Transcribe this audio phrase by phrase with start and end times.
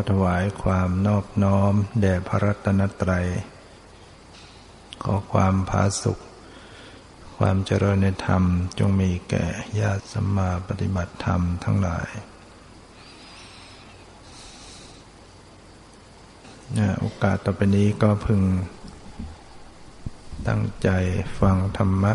[0.00, 3.26] ขอถวายความนอบน้อม แด่พระรัตนตรัย
[5.02, 6.18] ขอความผาสุข
[7.38, 8.42] ความเจริญในธรรม
[8.78, 9.46] จงมีแก่
[9.80, 12.10] ญาติสัมมาปฏิบัติธรรมทั้งหลาย
[17.00, 18.42] โอกาสต่อไปนี้ก็พึง
[20.48, 20.88] ตั้งใจ
[21.40, 22.14] ฟังธรรมะ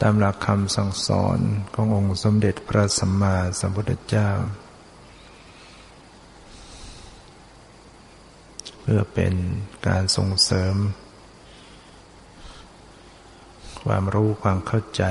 [0.00, 1.38] ตามหลักคำสั่งสอน
[1.74, 4.30] ขององค์สมเด็จพระสัมมาสัมพุทธเจ้า
[8.84, 9.34] เพื่อเป็น
[9.88, 10.74] การส่งเสริม
[13.82, 15.04] ความรู้ความเข้าใจ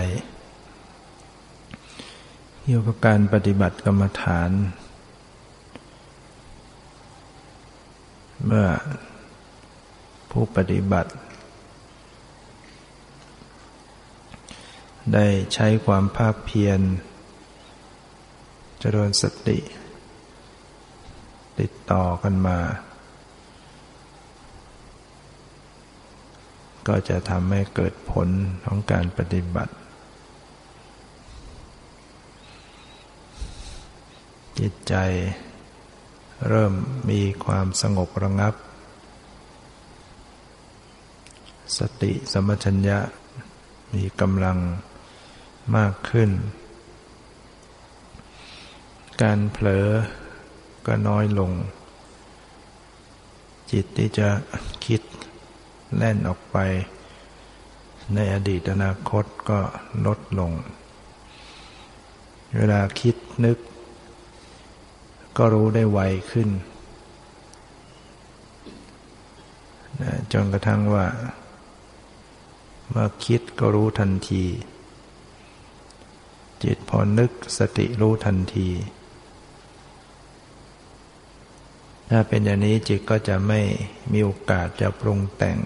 [2.64, 4.50] เกี่ยวกับการปฏิบัติกรรมฐาน
[8.46, 8.68] เมื่อ
[10.32, 11.12] ผู้ปฏิบัติ
[15.14, 16.80] ได้ใช้ความภาคเพียร
[18.80, 19.60] เจริญสติ
[21.60, 22.60] ติดต่อกันมา
[26.88, 28.30] ก็จะทำให้เกิดผล
[28.66, 29.74] ของการปฏิบัติ
[34.60, 34.96] จิตใจ
[36.48, 36.74] เริ่ม
[37.10, 38.54] มีความสงบระงับ
[41.78, 43.00] สติสมัชัญญะ
[43.94, 44.58] มีกำลัง
[45.76, 46.30] มากขึ้น
[49.22, 49.88] การเผลอ
[50.86, 51.52] ก็น้อยลง
[53.72, 54.30] จิตที่จะ
[54.86, 55.02] คิด
[55.96, 56.58] แล่นออกไป
[58.14, 59.60] ในอดีตอนาคตก็
[60.06, 60.52] ลดลง
[62.58, 63.16] เวลาคิด
[63.46, 63.58] นึก
[65.38, 66.00] ก็รู้ได้ไว
[66.32, 66.50] ขึ้น
[70.34, 71.06] จนกระทั่งว่า
[72.90, 74.44] เมื่อคิดก็รู้ทันที
[76.64, 78.68] จิตพอนึกสติรู้ทันที
[82.14, 83.62] ถ้าเป็นอย่างนี้จิตก็จะไม่
[84.12, 85.58] มีโอกาสจะปรุงแต่ง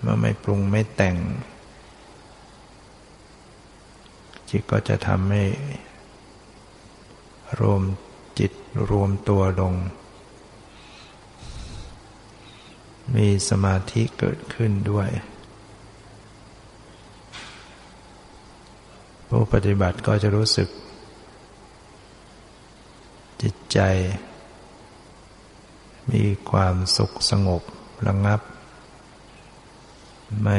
[0.00, 1.16] เมื่อไม่ปรุงไม่แต่ง
[4.50, 5.44] จิตก็จะทำให้
[7.60, 7.82] รวม
[8.38, 8.52] จิต
[8.90, 9.74] รวมตัวลง
[13.16, 15.08] มีสมาธิเกิดขึ้นด้วย
[19.28, 20.68] ผู้ปฏิบัติก็จะรู้สึก
[23.42, 23.80] จิตใจ
[26.10, 27.62] มีความสุขสงบ
[28.06, 28.40] ระงับ
[30.42, 30.58] ไม่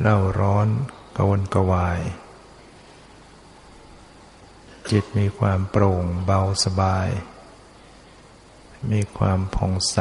[0.00, 0.68] เล่าร้อน
[1.16, 2.00] กวนกวาย
[4.90, 7.08] จิตมีความโปร่งเบาสบาย
[8.92, 9.98] มีความผ่องใส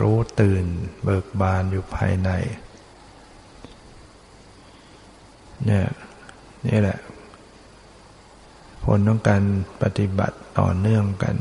[0.00, 0.64] รู้ตื่น
[1.02, 2.30] เบิกบานอยู่ภายใน
[5.66, 5.86] เนี่ย
[6.68, 6.98] นี่แหละ
[8.84, 9.42] ผลของการ
[9.82, 11.36] ปฏิบัติต่อเนื่องกัน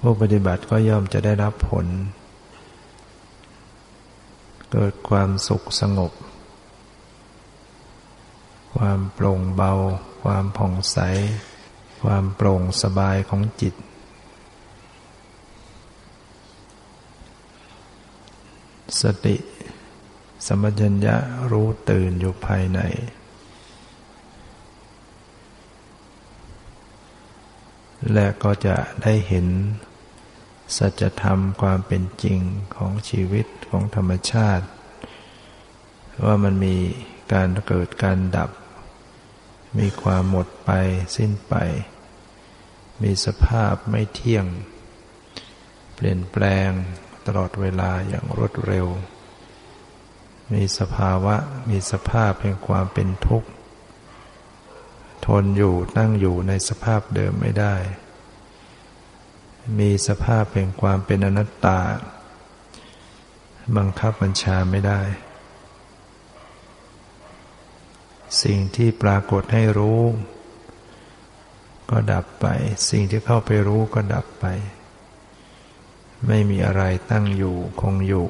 [0.00, 1.86] ผู้ปฏิบัติก็ย่อมจะได้รับผล
[4.72, 6.12] เกิดความสุขสงบ
[8.76, 9.72] ความโปร่งเบา
[10.22, 10.98] ความผ่องใส
[12.02, 13.74] ความโปร่งสบายของจิต
[19.00, 19.36] สติ
[20.46, 21.16] สมัญญะ
[21.50, 22.80] รู้ตื่นอยู่ภายใน
[28.12, 29.46] และก็จะได้เห็น
[30.76, 32.40] สัจธรรมความเป็นจริง
[32.76, 34.66] ของชีวิตของธรรมชาติ
[36.24, 36.76] ว่ามันมี
[37.32, 38.50] การเกิดการดับ
[39.78, 40.70] มีความหมดไป
[41.16, 41.54] สิ้นไป
[43.02, 44.46] มีสภาพไม่เที่ยง
[45.94, 46.70] เปลี่ยนแปลง
[47.26, 48.86] ตลอดเวลาอย่างรวดเร็ว
[50.52, 51.36] มีสภาวะ
[51.70, 53.48] มีสภาพแห่งความเป็นทุกข์
[55.26, 57.74] ทนอยู่นั่งอยู่ในสภาพเดิมไม่ได้
[59.78, 61.80] มีสภาพแห่งความเป็นอนัตตา
[63.76, 65.00] บังคับบัญชาไม่ได้
[68.42, 70.00] สิ่งที่ปรากฏให้รู้
[71.90, 72.46] ก็ดับไป
[72.90, 74.44] สิ่งที่เข้าไปรู้ก็ดับไป
[76.26, 78.28] ไม่มีอะไรตั้งอยู่คงอยู่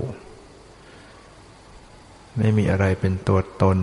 [2.37, 3.79] ไม่มีอะไรเป็นตัวตน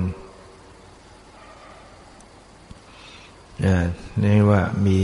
[4.24, 5.00] นี่ว่ามี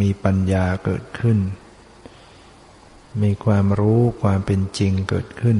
[0.00, 1.38] มีปัญญาเกิดขึ้น
[3.22, 5.58] มีความรู้ความเป็นจริงเกิดขึ้น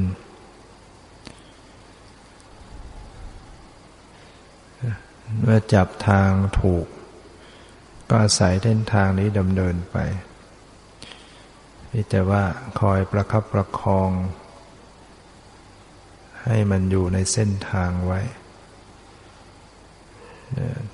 [5.40, 6.30] เมื่อจับทาง
[6.60, 6.86] ถูก
[8.08, 9.96] ก็อาศัยเส้นทางนี้ดำเนินไป
[12.10, 12.42] แต่ว่า
[12.80, 14.10] คอยประคับประคอง
[16.44, 18.20] ให้มันอยู่ในเส้นทางไว้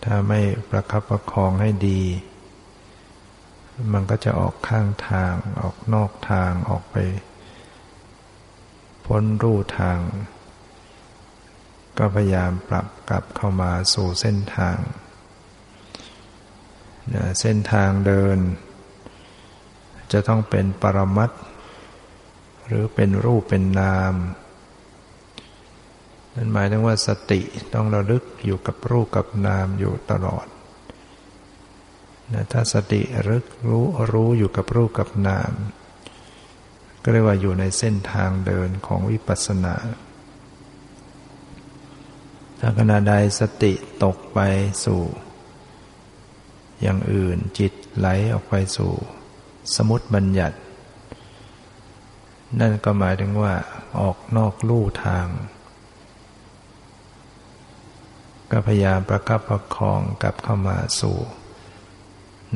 [0.04, 0.40] ถ้าไม่
[0.70, 2.02] ประคับประคองให้ดี
[3.92, 6.96] มันก็จะออกข้างทาง ออกนอกทางออกไป
[9.06, 9.98] พ้นรูทาง
[11.98, 14.76] ก็พยายามปรับกลับเข้ามาสู่เส้นทาง
[17.40, 18.38] เส้นทางเดิน
[20.12, 21.30] จะต้องเป็นปรมัต
[22.66, 24.14] หรือเป็นรูปเป็นนาม
[26.34, 27.40] นั่นหมายถึงว่าสติ
[27.74, 30.46] ต้องระลึกอยู่กับรูปกับนามอยู่ตลอด
[32.32, 35.52] นะถ้าสติรึกรู้รู้อยู่กับรูปกับนาม
[37.02, 39.76] ก็เรียกว่าอยู่ในเส้นทางเดินของวิปัสสนา
[42.60, 43.72] ถ้าขณะใดสติ
[44.04, 44.38] ตกไป
[44.84, 45.02] สู่
[46.80, 48.92] อย่างอื่นจิตไหลออกไปสู่
[49.76, 50.56] สมุติบัญญัติ
[52.60, 53.54] นั่นก็หมายถึงว่า
[54.00, 55.26] ออกนอกลู่ทาง
[58.56, 61.18] ก็พยายามประคับประคองกลับเข้ามาสู่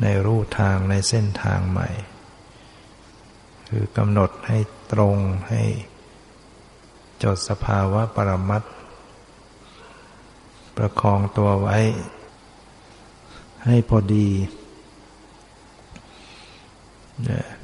[0.01, 1.89] ในรูทางในเส้นทางใหม่
[3.69, 4.57] คือกำหนดให้
[4.91, 5.17] ตรง
[5.49, 5.63] ให้
[7.23, 8.63] จดสภาวะปรมัต
[10.77, 11.77] ประคองตัวไว้
[13.65, 14.29] ให้พอดี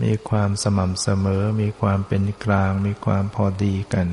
[0.03, 4.07] มีความสม่ำเสมอ มีความเป็นกลาง มีความพอดีกัน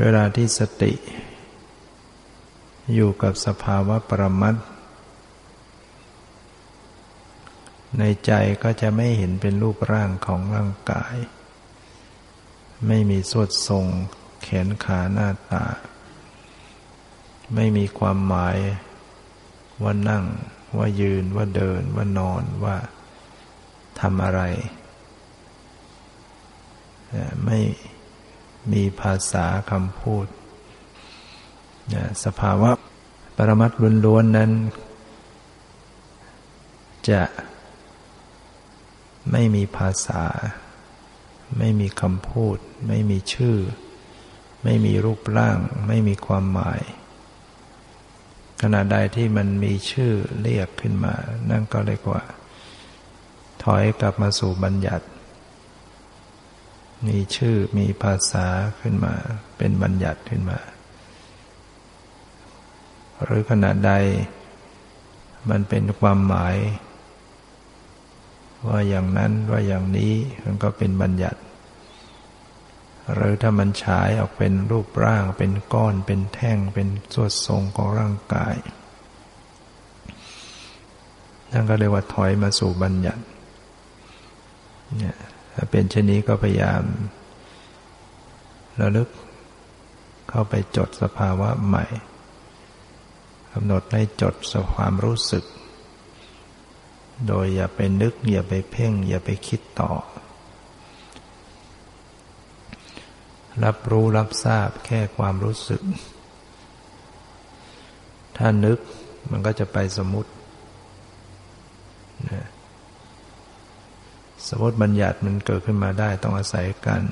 [0.00, 0.92] เวลาที่สติ
[2.94, 4.56] อยู่กับสภาวะปรมัต
[7.98, 8.32] ในใจ
[8.62, 11.16] ก็จะไม่เห็นเป็นรูปร่างของร่างกาย
[12.86, 13.86] ไม่มีสวดทรง
[14.42, 15.64] แขนขาหน้าตา
[17.54, 18.56] ไม่มีความหมาย
[19.82, 20.24] ว่านั่ง
[20.78, 22.76] ว่ายืนว่าเดิน ว่านอนว่า
[24.00, 24.42] ทำอะไร
[27.44, 27.58] ไม่
[28.72, 30.26] มีภาษาคำพูด
[32.24, 32.70] สภาวะ
[33.36, 33.70] ปรมัต
[34.04, 34.50] ล้วนๆนั้น
[37.10, 37.22] จะ
[39.30, 40.24] ไม่มีภาษา
[41.58, 42.58] ไม่มีคำพูด
[42.88, 43.56] ไม่มีชื่อ
[44.64, 46.82] ไม่มีรูปร่าง ไม่มีความหมาย
[48.62, 51.14] ขณะใดที่มันมีชื่อเรียกขึ้นมา
[51.50, 52.22] นั่นก็เรียกว่า
[53.62, 55.06] ถอยกลับมาสู่บัญญัติ
[57.06, 58.46] มีชื่อมีภาษา
[58.80, 59.14] ขึ้นมา
[59.56, 60.58] เป็นบัญญัติขึ้นมา
[63.24, 63.92] หรือขณะใด
[65.50, 66.56] มันเป็นความหมาย
[68.68, 70.12] ว่าอย่างนั้นว่าอย่างนี้
[70.44, 71.40] มันก็เป็นบัญญัติ
[73.14, 78.56] หรือถ้ามันฉายออกเป็นรูปร่าง เป็นก้อน เป็นแท่ง เป็นส่วดทรงของร่างกาย
[81.52, 83.22] นั่นก็เรียกว่าถอยมาสู่บัญญัติ
[84.98, 85.16] เนี่ย
[85.58, 86.82] ถ้าเป็นเช่นนี้ก็พยายาม
[88.80, 89.08] ระลึก
[90.28, 91.84] เข้าไปจดสภาวะใหม่
[93.52, 95.44] กำหนดให้จดสความรู้สึก
[97.28, 99.92] โดยอย่าไปนึก อย่าไปเพ่ง อย่าไปคิดต่อ
[103.64, 105.82] รับรู้รับทราบแค่ความรู้สึก
[108.36, 108.78] ถ้านึก
[109.30, 110.30] มันก็จะไปสมมติ
[112.30, 112.46] นะ
[114.48, 117.02] สมมติบัญญัติมันเกิดขึ้นมาได้ ต้องอาศัยการ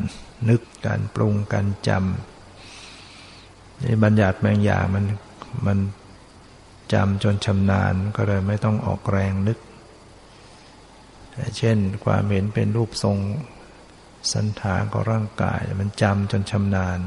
[0.48, 5.04] นึกการปรุงการจำนี่บัญญัติบางอย่างมัน
[5.66, 5.78] มัน
[6.92, 9.58] จำจนชำนาญก็เลยไม่ต้องออกแรงนึก
[11.58, 13.18] เช่นความเห็นเป็นรูปทรง
[14.32, 17.00] สันฐานของร่างกาย มันจำจนชำนาญ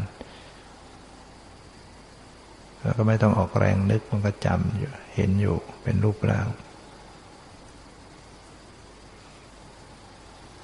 [2.81, 6.47] แล้วก็ไม่ต้องออกแรงนึกมันก็จำอยู่เห็นอยู่เป็นรูปร่าง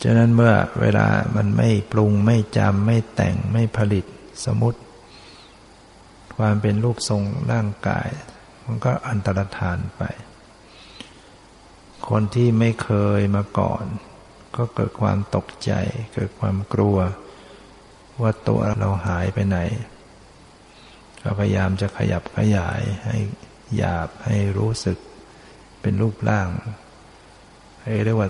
[0.04, 4.06] ฉะนั้นเมื่อเวลามันไม่ปรุงไม่จำไม่แต่งไม่ผลิต
[4.46, 4.80] สมมติ
[6.38, 8.10] ความเป็นรูปทรงร่างกาย
[8.66, 10.04] มันก็อันตรธานไป
[12.10, 13.86] คนที่ไม่เคยมาก่อน
[14.56, 15.72] ก็เกิดความตกใจ
[16.14, 16.98] เกิดความกลัว
[18.22, 19.58] ว่าตัวเราหายไปไหน
[21.22, 23.18] ก็พยายามจะขยับขยายให้
[23.78, 24.98] หยาบให้รู้สึก
[25.82, 26.50] เป็นรูปร่าง
[27.82, 28.30] ให้เรียกว่า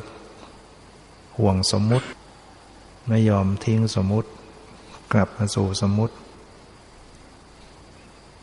[1.37, 2.07] ห่วงสมมุติ
[3.07, 4.29] ไม่ยอมทิ้งสมมุติ
[5.13, 6.15] กลับมาสู่สมมุติ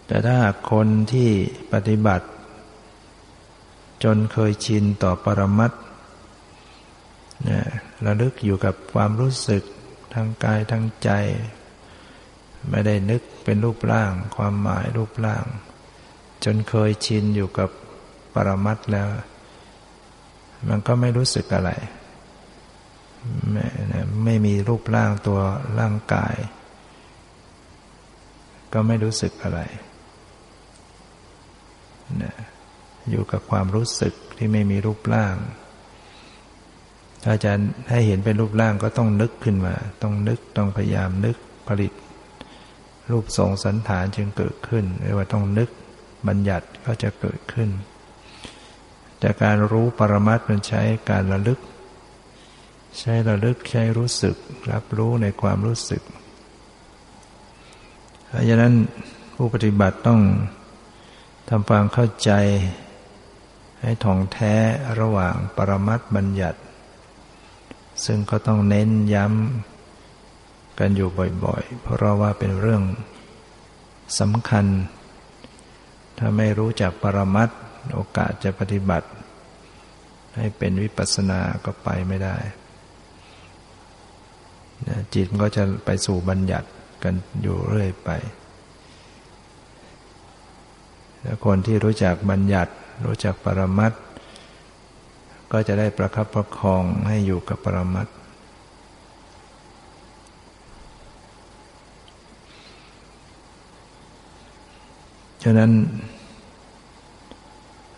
[0.06, 0.38] แต่ถ้า
[0.70, 1.30] คนที่
[1.72, 2.26] ปฏิบัติ
[4.04, 5.72] จนเคยชินต่อปรมัต
[7.44, 7.64] เนี่ย
[8.06, 9.62] ระลึกอยู่กับความรู้สึก
[10.14, 11.10] ทางกายทางใจ
[12.70, 15.44] ไม่ได้นึกเป็นรูปร่าง ความหมายรูปร่าง
[16.44, 17.70] จนเคยชินอยู่กับ
[18.34, 19.08] ปรมัตแล้ว
[20.68, 21.70] มันก็ไม่รู้สึกอะไร
[23.52, 23.66] ไม่
[24.24, 25.40] ไม่มีรูปร่างตัว
[25.78, 26.34] ร่างกาย
[28.72, 29.60] ก็ไม่รู้สึกอะไร
[32.22, 32.34] นะ
[33.10, 35.36] อยู่กับความรู้สึกที่ไม่มีรูปร่าง
[37.24, 37.52] ถ้าจะ
[37.90, 41.36] ให้เห็นเป็นรูปร่างก็ต้องนึกขึ้นมา ต้องนึกต้องพยายามนึก
[41.68, 41.92] ผลิต
[43.10, 45.68] รูปทรงสันฐานจึงเกิดขึ้นไม่ว่าต้องนึก
[46.28, 47.70] บัญญัติก็จะเกิดขึ้น
[49.18, 51.58] แต่การรู้ปรมัตมันใช้การระลึก
[52.98, 54.36] ใช้ระลึกใช้รู้สึก
[54.70, 56.02] รับรู้ในความรู้สึก
[58.28, 58.74] เพราะฉะนั้น
[59.34, 60.20] ผู้ปฏิบัติต้อง
[61.48, 62.30] ทำความเข้าใจ
[63.82, 64.54] ให้ท่องแท้
[65.00, 66.60] ระหว่างปรมัตบัญญัติ
[68.04, 71.08] ซึ่งก็ต้องเน้นย้ำกันอยู่
[71.44, 72.82] บ่อยๆ เพราะว่าเป็นเรื่อง
[74.20, 74.66] สำคัญ
[76.18, 77.48] ถ้าไม่รู้จักปรมัต
[77.94, 79.08] โอกาสจะปฏิบัติ
[80.36, 82.36] ให้เป็นวิปัสสนาก็ไปไม่ได้
[85.14, 86.68] จิตก็จะไปสู่บัญญัติ
[87.02, 88.10] กันอยู่เรื่อยไป
[91.44, 92.72] คนที่รู้จักบัญญัติ
[93.06, 93.92] รู้จักปรมัต
[95.52, 98.06] ก็จะได้ประคับประคองให้อยู่กับปรมัต
[105.42, 105.70] ฉะนั้น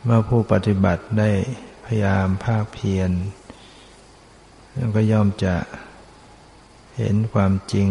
[0.04, 1.30] เมื่อผู้ปฏิบัติได้
[1.84, 3.10] พยายามภาคเพียร
[4.96, 5.54] ก็ย่อมจะ
[6.98, 7.88] เห็นความจริง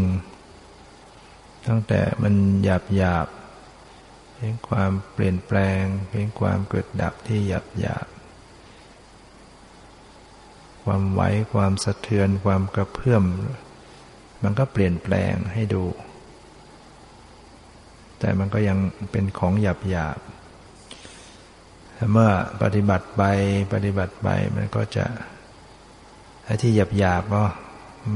[1.67, 3.27] ตั้งแต่มันหยาบหยาบ
[4.37, 5.81] เห็นความเปลี่ยนแปลง
[6.11, 8.07] เห็นความเกิดดับที่หยาบหยาบ
[10.83, 11.21] ความไหว
[11.53, 13.23] ความสะเทือนความกระเพื่อม
[14.43, 15.83] มันก็เปลี่ยนแปลงให้ดู
[18.19, 18.77] แต่มันก็ยัง
[19.11, 20.19] เป็นของหยาบหยาบ
[22.11, 22.31] เมื่อ
[22.61, 23.23] ปฏิบัติไป
[23.73, 25.05] ปฏิบัติไปมันก็จะ
[26.45, 27.43] ไอ้ที่หยาบหยาบก็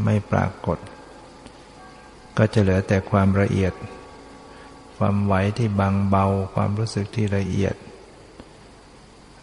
[0.03, 0.77] ไม่ปรากฏ
[2.37, 3.73] ก็จะเหลือแต่ความละเอียด
[4.97, 6.25] ความไหวที่บางเบา
[6.55, 7.75] ความรู้สึกที่ละเอียด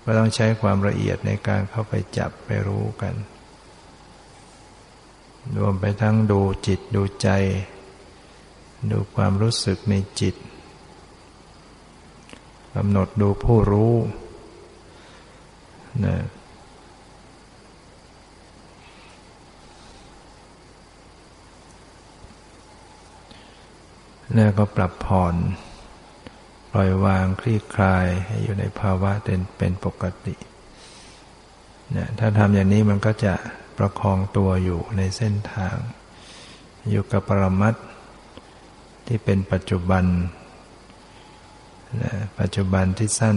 [0.04, 3.14] ก็ต้องใช้ความละเอียดในการเข้าไปจับไปรู้กัน
[5.58, 7.28] รวมไปทั้งดูจิตดูใจ
[8.90, 10.34] ดูความรู้สึกในจิต
[12.74, 13.94] กำหนดดูผู้รู้
[16.04, 16.16] นะ
[24.34, 25.34] แล้วก็ปรับผ่อน
[26.72, 30.34] ปล่อยวางคลี่คลายให้อยู่ในภาวะเป็นเป็นปกติ
[31.92, 33.34] เนี่ยถ้าทำอย่างนี้มันก็จะ
[33.78, 35.76] ประคองตัวอยู่ในเส้นทาง
[36.90, 37.74] อยู่กับปรมัต
[39.06, 40.04] ที่เป็นปัจจุบัน
[42.02, 43.36] นะปัจจุบันที่สั้น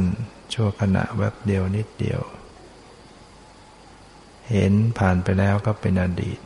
[0.54, 2.22] ชั่วขณะแวบเดียวนิดเดียว
[4.52, 6.40] เห็นผ่านไปแล้วก็เป็นอดีต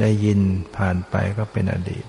[0.00, 0.40] ได้ยิน
[0.76, 2.04] ผ่านไปก็เป็นอดีต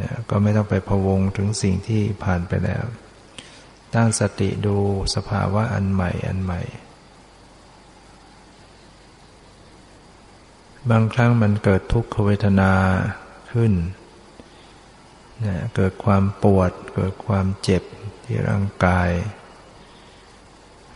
[0.00, 2.84] นะก็ไม่ต้องไปพวงถึงสิ่งที่ผ่านไปแล้ว
[3.94, 4.76] ตั้งสติดู
[5.14, 6.60] สภาวะอันใหม่อันใหม่
[10.90, 12.72] บางครั้งมันเกิดทุกขเวทนา
[13.52, 13.72] ขึ้น
[15.46, 17.82] นะเกิดความปวด เกิดความเจ็บ
[18.24, 19.10] ที่ร่างกาย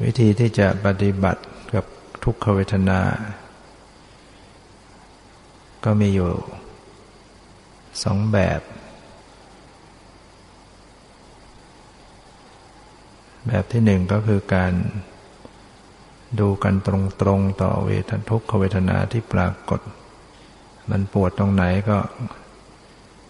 [0.02, 1.42] วิธีที่จะปฏิบัติ
[1.74, 1.84] กับ
[2.24, 3.00] ทุกขเวทนา
[5.84, 6.30] ก็มีอยู่
[8.02, 8.60] สองแบบ
[13.46, 14.72] แบบที่หนึ่งก็คือการ
[16.40, 16.88] ดูกันต
[17.26, 19.80] รงๆต่อเวททุกขเวทนาที่ปรากฏ
[20.90, 21.98] มันปวดตรงไหนก็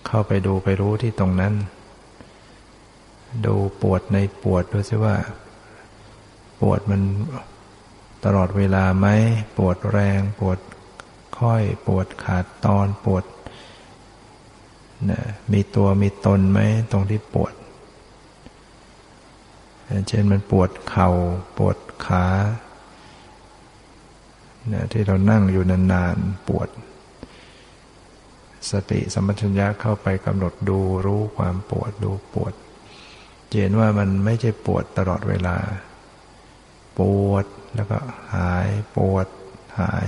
[0.06, 1.54] เข้าไปดูไปรู้ที่ตรงนั้น
[3.46, 5.16] ดูปวดในปวดดูซิว่า
[6.60, 7.02] ปวดมัน
[8.24, 9.06] ตลอดเวลาไหม
[9.56, 10.58] ปวดแรง ปวด
[11.38, 13.24] ค่อย ปวดขาดตอนปวด
[15.10, 15.20] นะ
[15.52, 16.60] มีตัวมีตนไหม
[16.92, 17.52] ตรงที่ปวด
[20.08, 21.08] เช่นมันปวดเขา่า
[21.58, 22.26] ปวดขา
[24.68, 26.68] เนี่ยที่เรานั่งอยู่นานๆปวด
[28.70, 32.52] สติสมัชัญญะเข้าไปกำหนดดูรู้ความปวดดูปวด
[33.60, 35.56] เห็นว่ามันไม่ใช่ปวดตลอดเวลา
[36.98, 37.98] ปวดแล้วก็
[38.34, 39.26] หายปวด
[39.80, 40.06] หาย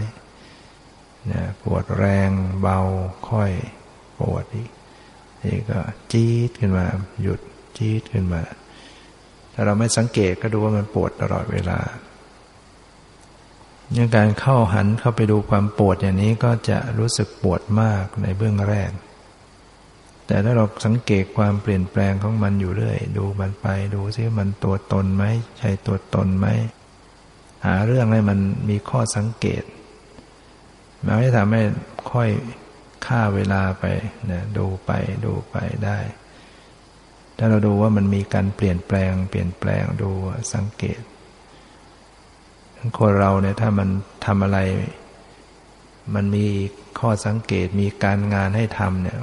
[1.26, 2.80] เนี่ยปวดแรงเบา
[3.28, 3.52] ค่อย
[4.20, 4.70] ปวดอีก
[5.42, 5.78] นี่ก็
[6.12, 6.86] จี๊ดขึ้นมา
[7.22, 7.40] หยุด
[7.76, 8.42] จี๊ดขึ้นมา
[9.58, 11.78] ถ้าเราไม่สังเกตก็ดูว่ามันปวดตลอดเวลา
[13.92, 18.90] เนี่ยการเข้าหันเข้าไปดูความปวดอย่างนี้ก็จะรู้สึกปวดมากในเบื้องแรก
[20.26, 25.25] แต่ถ้าเราสังเกตความเปลี่ยนแปลงของมันอยู่เรื่อย ดูมันไปดูซิมันตัวตนไหม
[25.58, 26.46] ใช่ตัวตนไหม
[27.66, 29.62] หาเรื่องให้มันมีข้อสังเกต
[31.04, 31.62] มันไม่ทำให้
[32.12, 32.30] ค่อย
[33.06, 33.84] ฆ่าเวลาไป
[34.30, 34.90] นะดูไป
[35.25, 35.98] ดูไปได้
[37.38, 40.10] ถ้าเราดูว่ามันมีการเปลี่ยนแปลง เปลี่ยนแปลงดู
[40.54, 41.00] สังเกต
[42.98, 43.88] คนเราเนี่ยถ้ามัน
[44.26, 44.58] ทำอะไร
[46.14, 46.46] มันมี
[46.98, 49.18] ข้อสังเกตมีการงานให้ทำเนี่ย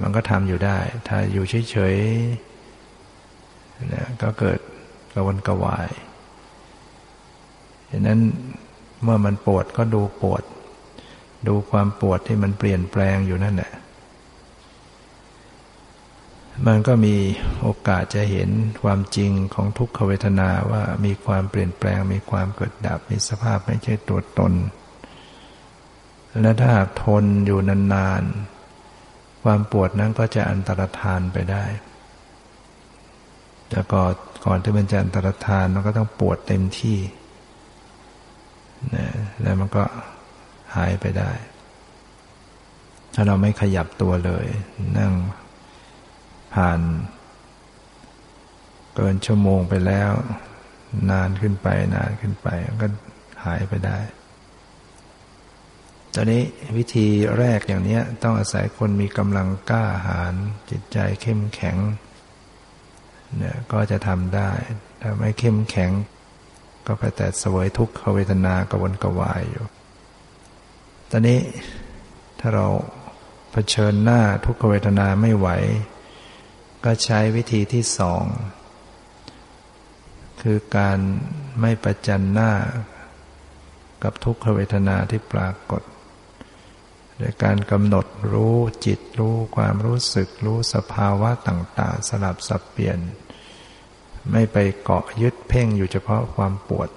[0.00, 4.58] มันก็ทำอยู่ได้ ถ้าอยู่เฉยๆเนี่ยก็เกิด
[5.14, 5.88] กระวนกระวาย
[7.90, 8.20] ดังนั้น
[9.02, 10.42] เมื่อมันปวดก็ดูปวด
[11.48, 13.72] ดูความปวดที่มันเปลี่ยนแปลงอยู่นั่นแหละ
[16.66, 17.16] มันก็มี
[17.60, 18.50] โอกาสจะเห็น
[18.82, 24.52] ความจริงของทุกขเวทนาว่ามีความเปลี่ยนแปลง มีความเกิดดับ มีสภาพไม่ใช่ตัวตน
[26.42, 31.64] และถ้าทนอยู่นานๆ ความปวดนั้นก็จะอันตรธานไปได้
[33.68, 34.14] แต่ก่อน
[34.44, 36.98] ก่อนที่มันจะอันตรธานมันก็ต้องปวดเต็มที่
[38.94, 39.06] นะ
[39.42, 39.84] แล้วมันก็
[40.74, 41.32] หายไปได้
[43.14, 44.46] ถ้าเราไม่ขยับตัวเลย
[44.98, 45.12] นั่ง
[46.54, 46.80] ผ่าน
[48.94, 50.12] เกินชั่วโมงไปแล้ว
[51.10, 52.48] นานขึ้นไป นานขึ้นไป
[52.82, 52.86] ก็
[53.44, 53.98] หายไปได้
[56.14, 56.42] ตอนนี้
[56.76, 57.06] วิธี
[57.38, 60.34] แรกอย่างนี้ต้องอาศัยคนมีกำลังกล้าหาญ
[60.70, 61.76] จิตใจเข้มแข็ง
[63.36, 64.50] เนี่ยก็จะทำได้
[65.00, 65.90] ถ้าไม่เข้มแข็ง
[66.86, 69.64] ก็ไปแต่สวยทุกขเวทนากวนกวายอยู่
[71.10, 71.40] ตอนนี้
[72.40, 72.66] ถ้าเรา
[73.52, 75.48] เผชิญหน้าทุกขเวทนาไม่ไหว
[76.84, 78.24] ก็ใช้วิธีที่สอง
[80.42, 80.98] คือการ
[81.60, 82.52] ไม่ประจันหน้า
[84.02, 85.82] กับทุกขเวทนาที่ปรากฏ
[87.18, 92.98] โดยการกำหนดรู้จิตรู้ความรู้สึกรู้สภาวะต่าง ๆ สลับสับเปลี่ยน
[94.32, 96.90] ไม่ไปเกาะยึดเพ่งอยู่เฉพาะความปวด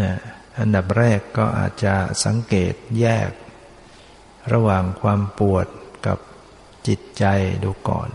[0.00, 0.12] นะ
[0.58, 1.94] อันดับแรกก็อาจจะ
[2.24, 3.30] สังเกตแยก
[4.52, 5.66] ระหว่างความปวด
[6.86, 7.24] จิตใจ
[7.64, 8.10] ดูก่อน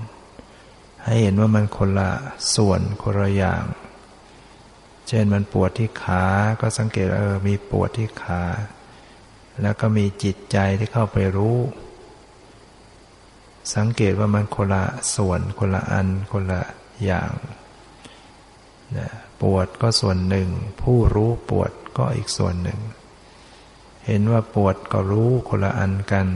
[1.04, 2.12] ให้เห็นว่ามันคนละ
[2.56, 3.64] ส่วนคนละอย่าง
[5.08, 6.26] เช่นมันปวดที่ขา
[6.60, 8.42] ก็สังเกตเออมีปวดที่ขา
[9.62, 11.58] แล้วก็มีจิตใจที่เข้าไปรู้
[13.76, 14.84] สังเกตว่ามันคนละ
[15.16, 16.62] ส่วนคนละอันคนละ
[17.06, 17.32] อย่าง
[18.98, 19.10] นะ
[19.42, 20.50] ปวดก็ส่วนหนึ่ง
[20.82, 22.80] ผู้รู้ปวดก็อีกส่วนหนึ่ง
[24.06, 26.28] เห็นว่าปวดก็รู้คนละอันกัน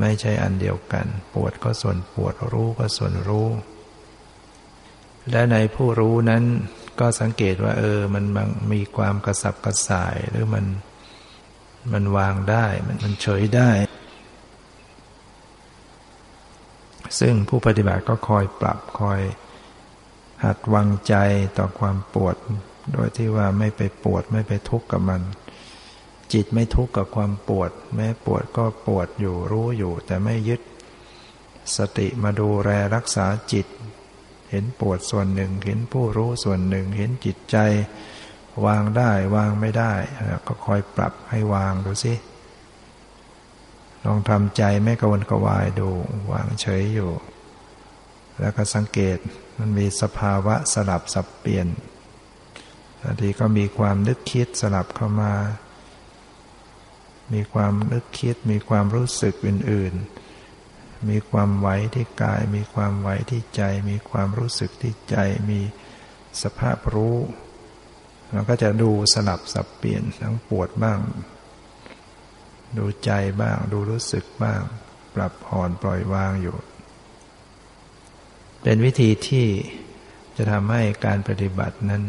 [0.00, 3.48] ไม่ใช่อันเดียวกัน ปวดก็ส่วนปวดรู้ก็ส่วนรู้
[5.30, 6.44] และในผู้รู้นั้น
[7.00, 8.24] ก็สังเกตว่า เออ มัน
[8.72, 10.64] มีความกระสับกระส่ายหรือมัน
[11.92, 13.70] มันวางได้ มันมันเฉยได้
[17.20, 19.20] ซึ่งผู้ปฏิบัติก็คอยปรับคอย
[20.44, 21.14] หัดวางใจ
[21.58, 22.36] ต่อความปวด
[22.92, 25.20] โดยที่ว่าไม่ไปปวดไม่ไปทุกข์กับมัน
[26.32, 30.60] จิตไม่ทุกข์กับความปวด แม้ปวดก็ปวดอยู่รู้อยู่ แต่ไม่ยึด
[31.76, 33.66] สติมาดูแลรักษาจิต
[34.50, 37.56] เห็นปวดส่วนหนึ่ง เห็นผู้รู้ส่วนหนึ่ง เห็นจิตใจ
[38.66, 39.92] วางได้วางไม่ได้
[40.46, 42.14] ก็คอยปรับให้วางดูสิ
[44.04, 45.88] ลองทำใจไม่กวนกวายดู
[46.32, 47.10] วางเฉยอยู่
[48.40, 49.18] แล้วก็สังเกต
[49.58, 51.66] มันมีสภาวะสลับสับเปลี่ยน
[53.02, 55.32] บางทีก็มีความนึกคิดสลับเข้ามา
[57.32, 65.16] มีความนึกคิด มีความรู้สึกอื่น ๆ มีความไหวที่กาย มีความไหวที่ใจ มีความรู้สึกที่ใจ
[65.50, 65.60] มี
[66.42, 67.16] สภาพรู้
[68.32, 71.00] เราก็จะดูสลับสับเปลี่ยนทั้งปวดบ้าง
[72.78, 73.10] ดูใจ
[73.40, 74.60] บ้าง ดูรู้สึกบ้าง
[75.14, 76.56] ปรับผ่อนปล่อยวางอยู่
[78.62, 79.46] เป็นวิธีที่
[80.36, 82.02] จะทำให้การปฏิบัตินั้น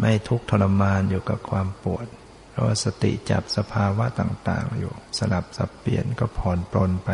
[0.00, 2.06] ไม่ทุกข์ทรมานอยู่กับความปวด
[2.52, 7.10] เพราะสติจับสภาวะต่างๆ อยู่ สลับสับเปลี่ยนก็ผ่อนปลนไป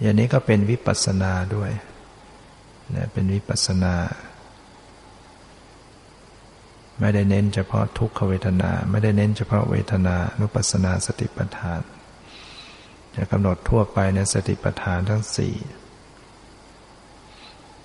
[0.00, 1.70] อย่างนี้ก็เป็นวิปัสสนาด้วย
[2.94, 3.94] นะเป็นวิปัสสนา
[7.00, 11.80] ไม่ได้เน้นเฉพาะทุกขเวทนา ไม่ได้เน้นเฉพาะเวทนานุปัสสนาสติปัฏฐาน
[13.14, 15.54] จะกำหนดทั่วไปในสติปัฏฐานทั้งสี่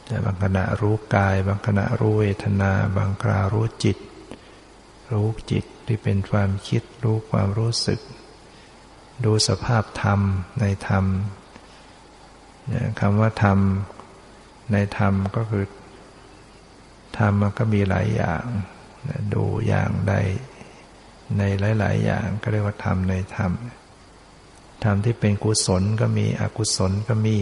[0.06, 3.98] แต่บางขณะรู้กาย บางขณะรู้เวทนา บางครารู้จิต
[5.14, 8.00] รู้จิตที่เป็นความคิดรู้ความรู้สึก
[9.26, 10.20] ดูสภาพธรรม
[10.60, 11.06] ในธรรม
[13.00, 13.60] คำว่าธรรม
[14.72, 15.66] ในธรรมก็คือ
[17.18, 18.44] ธรรมมันก็มีหลายอย่าง
[19.34, 20.14] ดูอย่างใด
[21.38, 21.42] ใน
[21.80, 23.52] หลาย ๆ อย่างก็เรียกว่าธรรมในธรรม
[24.84, 27.38] ธรรมที่เป็นกุศลก็มีอกุศลก็มี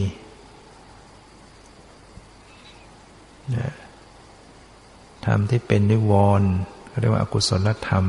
[5.25, 6.51] ธรรมที่เป็นนิวรณ์
[6.99, 8.06] เรียกว่าอกุศลธรรม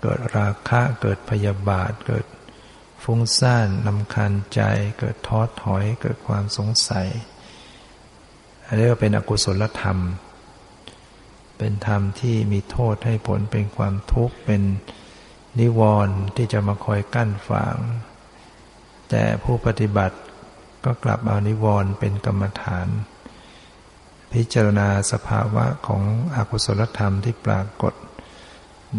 [0.00, 2.26] เกิดราคะเกิดพยาบาท เกิด
[3.02, 4.60] ฟุ้งซ่านลำคาญใจ
[4.98, 7.08] เกิดท้อถอย เกิดความสงสัย
[8.66, 9.98] อันนี้ก็เป็นอกุศลธรรม
[11.58, 14.62] เป็นธรรมที่มีโทษให้ผลเป็นความทุกข์ เป็น
[15.58, 17.76] นิวรณ์ที่จะมาคอยกั้นฝัง
[19.10, 20.16] แต่ผู้ปฏิบัติ
[20.84, 22.88] ก็กลับเอานิวรณ์เป็นกรรมฐาน
[24.32, 26.02] พิจารณาสภาวะของ
[26.36, 27.94] อกุศลธรรมที่ปรากฏ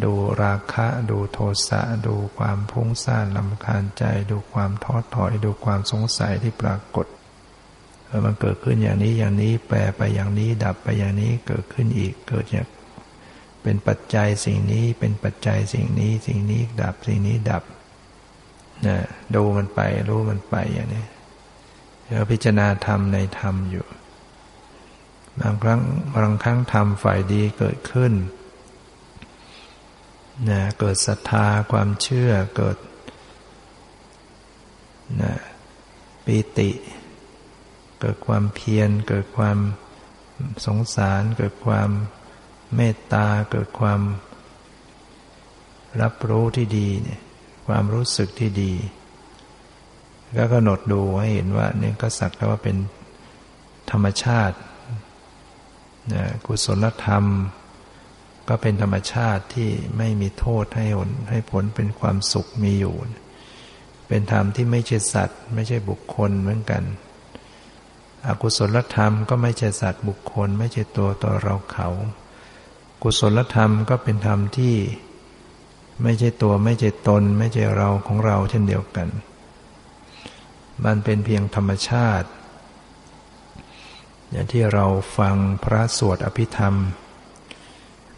[0.03, 7.07] ดูราคะ ดูโทสะ ดูความพุ่งซ่านลำคาญใจ ดูความท้อถอย ดูความสงสัยที่ปรากฏ
[8.25, 12.67] มันเกิดขึ้นอย่างนี้อย่างนี้แปรไปอย่างนี้ดับไปอย่างนี้เกิดขึ้นอีกเกิดอย่าง
[13.63, 17.63] เป็นปัจจัยสิ่งนี้เป็นปัจจัยสิ่งนี้สิ่งนี้ดับสิ่งนี้ดับ
[18.85, 18.97] นะ
[19.35, 21.05] ดูมันไปรู้มันไปอย่างนี้
[22.09, 23.85] เราพิจารณาธรรมในธรรมอยู่
[25.41, 25.81] บางครั้ง
[26.13, 28.13] บางครั้งธรรมฝ่ายดีเกิดขึ้น
[30.49, 32.77] นะเกิดศรัทธาความเชื่อเกิด
[35.21, 35.33] นะ
[36.25, 36.69] ปีติ
[37.99, 39.57] เกิดความเพียร เกิดความ
[40.65, 41.89] สงสาร เกิดความ
[42.75, 44.01] เมตตา เกิดความ
[46.01, 47.21] รับรู้ที่ดีเนี่ย
[47.67, 48.73] ความรู้สึกที่ดี
[50.37, 52.77] ก็กำหนดดูให้เห็นว่านี่ก็สักแต่ว่าเป็น
[53.91, 54.57] ธรรมชาติ
[56.11, 57.25] นะกุศลธรรม
[58.47, 62.95] ก็เป็นธรรมชาติที่ไม่มีโทษให้ผลให้ผลเป็นความสุขมีอยู่
[64.07, 66.83] เป็นธรรมที่ไม่ใช่สัตว์ ไม่ใช่บุคคลเหมือนกัน
[68.27, 71.89] อกุศลธรรมก็ไม่ใช่สัตว์บุคคล ไม่ใช่ตัวตัวเราเขา
[73.03, 74.75] กุศลธรรมก็เป็นธรรมที่
[76.03, 79.07] ไม่ใช่ตัวไม่ใช่ตน ไม่ใช่เราของเราเช่นเดียวกัน
[80.85, 82.27] มันเป็นเพียงธรรมชาติ
[84.33, 84.85] อย่างที่เรา
[85.17, 86.75] ฟังพระสวดอภิธรรม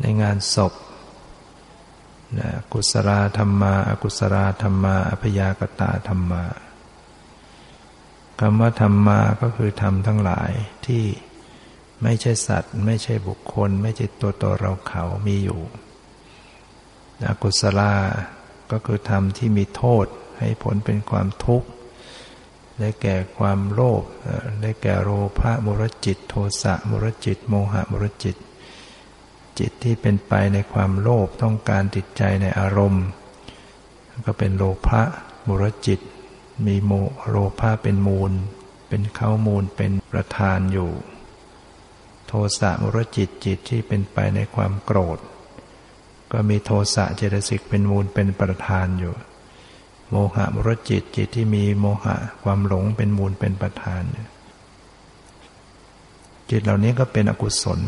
[0.01, 0.73] ในงานศพ
[2.37, 6.43] นะกุศลธรรมาอากุศลธรรมาอพยากตาธรรมา
[8.39, 10.51] คำว่าธรรมาก็คือธรรมทั้งหลาย
[10.85, 11.03] ที่
[12.03, 15.61] ไม่ใช่สัตว์ ไม่ใช่บุคคล ไม่ใช่ตัวตนเราเขามีอยู่
[17.27, 17.93] อกุศลา
[18.71, 20.05] ก็คือธรรมที่มีโทษ
[20.39, 21.67] ให้ผลเป็นความทุกข์
[22.79, 24.03] ได้แก่ความโลภ
[24.61, 25.09] ได้แก่โล
[25.39, 28.35] ภะมุรจิต โทสะมุรจิต โมหะมุรจิต
[29.59, 33.05] จิตที่เป็นไปในความโลภต้องการติดใจในอารมณ์
[34.25, 35.01] ก็เป็นโลภะ
[35.47, 35.99] มุรจิต
[36.65, 36.91] มีโม
[37.29, 38.31] โลภะเป็นมูล
[38.87, 40.91] เป็นเข้ามูลเป็นประธานอยู่
[42.27, 45.19] โทสะมุรจิตจิตที่เป็นไปในความโกรธ
[46.31, 49.13] ก็มีโทสะเจตสิกเป็นมูลเป็นประธานอยู่
[50.09, 54.03] โมหะมรจิตจิตที่มีโมหะความหลงเป็นมูลเป็นประธาน
[56.49, 57.79] จิตเหล่านี้ก็เป็นอกุศล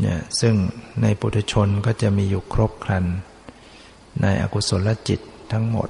[0.00, 0.54] เนี่ยซึ่ง
[1.02, 3.04] ในปุถุชนก็จะมีอยู่ครบครัน
[4.22, 5.20] ในอกุศลจิต
[5.52, 5.88] ทั้งหมด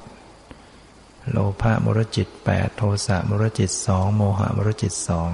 [1.31, 5.29] โลภะมรจิตแปดโทสะมรจิตสองโมหะมรจิตสอง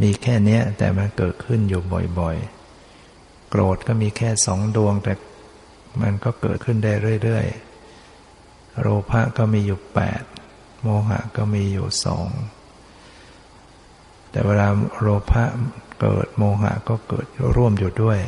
[0.00, 1.82] มีแค่นี้แต่มันเกิดขึ้นอยู่
[2.18, 5.12] บ่อยๆ โกรธก็มีแค่สองดวงแต่
[6.00, 10.22] มันก็เกิดขึ้นได้เรื่อยๆ โลภะก็มีอยู่แปด
[10.82, 12.28] โมหะก็มีอยู่สอง
[14.30, 14.68] แต่เวลา
[15.00, 15.44] โลภะ
[16.00, 18.18] เกิดโมหะก็เกิดร่วมอยู่ด้วย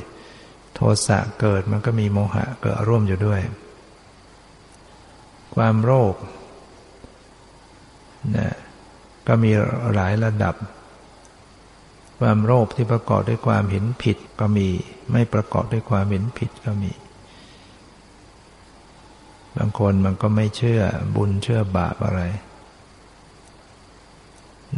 [0.75, 3.41] โทสะเกิดมันก็มีโมหะเกิดร่วมอยู่ด้วย
[5.55, 6.15] ความโรค
[8.37, 8.55] นะ
[9.27, 9.51] ก็มี
[9.95, 10.55] หลายระดับ
[12.21, 14.69] ความโรคที่ประกอบด้วยความเห็นผิดก็มี
[15.13, 16.91] ไม่ประกอบด้วยความเห็นผิดก็มี
[19.63, 20.83] บางคนมันก็ไม่เชื่อ
[21.17, 22.23] บุญเชื่อบาปอะไร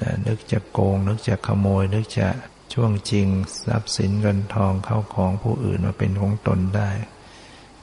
[0.01, 2.29] นะนึกจะโกง นึกจะขโมย นึกจะ
[2.75, 3.27] ช่วงจริง
[3.66, 6.90] ทรัพย์สินเงินทองเข้าของผู้อื่นมาเป็นของตนได้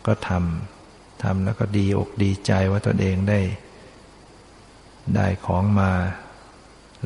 [0.05, 3.39] ก็ทำทำแล้วก็ดีอกดีใจว่าตนเองได้
[5.15, 5.91] ได้ของมา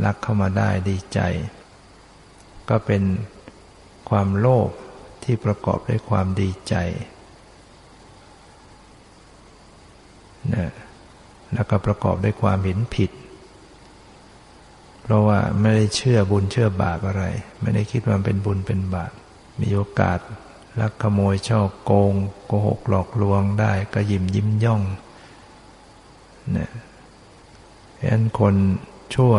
[0.05, 1.19] รักเข้ามาได้ดีใจ
[2.69, 3.03] ก็เป็น
[4.09, 4.69] ความโลภ
[5.23, 6.75] ที่ประกอบด้วยความดีใจ
[10.53, 10.71] นะ
[11.53, 13.11] แล้วก็ประกอบด้วยความเห็นผิด
[15.01, 17.23] เพราะว่าไม่ได้เชื่อบุญเชื่อบาปอะไร
[17.61, 19.11] ไม่ได้คิดว่าเป็นบุญเป็นบาป
[19.61, 20.19] มีโอกาส
[20.79, 22.13] ลักขโมยช่อโกง
[22.45, 24.81] โกหกหลอกลวงได้ก็ยิ้มยิ้มย่อง
[26.51, 26.71] เนี่ย
[27.99, 28.55] ฉะนั้นคน
[29.15, 29.33] ชั่ว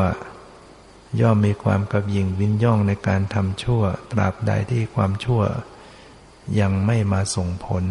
[1.20, 5.42] ย่อมมีความกับยิงวินย่องในการทำชั่ว ตราบใดที่ความชั่ว
[6.60, 7.84] ยังไม่มาส่งผล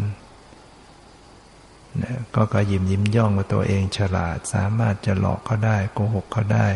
[2.01, 6.67] นะก็กระยิมยิ้มย่องว่าตัวเองฉลาด สามารถจะหลอกเขาได้โกหกเขาได้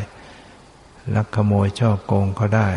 [1.15, 2.69] ลักขโมยช่อโกงเขาได้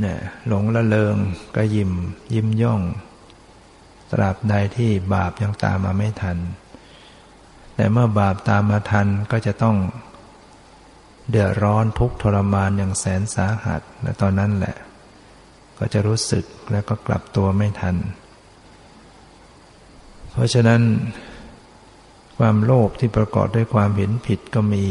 [0.00, 1.16] เนี่ยหลงละเลง
[1.56, 1.92] ก็ยิ้ม
[2.34, 2.80] ยิ้มย่อง
[4.12, 6.38] ตราบใดที่บาปยังตามมาไม่ทัน
[7.74, 9.76] แต่เมื่อบาปตามมาทันก็จะต้อง
[11.30, 14.76] เดือดร้อนทุกทรมานอย่างแสนสาหัสและตอนนั้นแหละ
[15.78, 17.96] ก็จะรู้สึกแล้วก็กลับตัวไม่ทัน
[20.32, 20.82] เพราะฉะนั้น
[22.38, 24.86] ความโลภที่ประกอบด้วยความเห็นผิดก็มี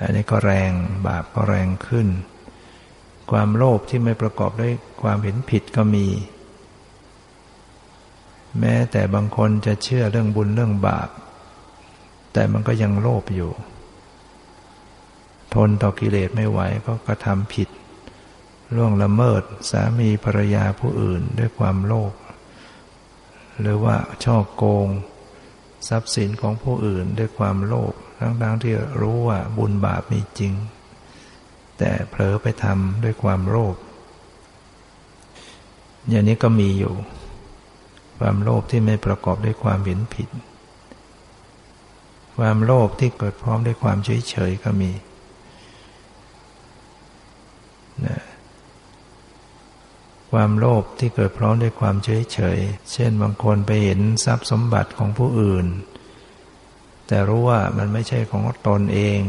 [0.00, 0.72] อันนี้ก็แรง
[1.06, 2.08] บาปก็แรงขึ้น
[3.30, 6.06] ความโลภที่ไม่ประกอบด้วยความเห็นผิดก็มี
[8.60, 11.08] แม้แต่บางคนจะเชื่อเรื่องบุญเรื่องบาป
[12.32, 13.52] แต่มันก็ยังโลภอยู่
[15.54, 17.68] ทนต่อกิเลสไม่ไหวก็กระทำผิด
[18.74, 22.12] ล่วงละเมิดสามีภรรยาผู้อื่นด้วยความโลภ
[23.60, 24.88] หรือว่าช่อโกง
[25.88, 30.52] ทรัพย์สินของผู้อื่นด้วยความโลภทั้งๆที่รู้ว่าบุญบาปมีจริง
[31.78, 33.76] แต่เผลอไปทำด้วยความโลภ
[36.08, 36.94] อย่างนี้ก็มีอยู่
[38.18, 40.28] ความโลภที่ไม่ประกอบด้วยความเห็นผิด
[42.38, 44.90] ความโลภที่เกิดพร้อมด้วยความเฉยเฉยก็มี
[48.06, 48.22] นะ
[50.30, 52.58] ความโลภที่เกิดพร้อมด้วยความเฉยเฉย
[52.92, 55.66] เช่นบางคนไปเห็นทรัพย์สมบัติของผู้อื่น
[57.06, 59.20] แต่รู้ว่ามันไม่ใช่ของตนเอง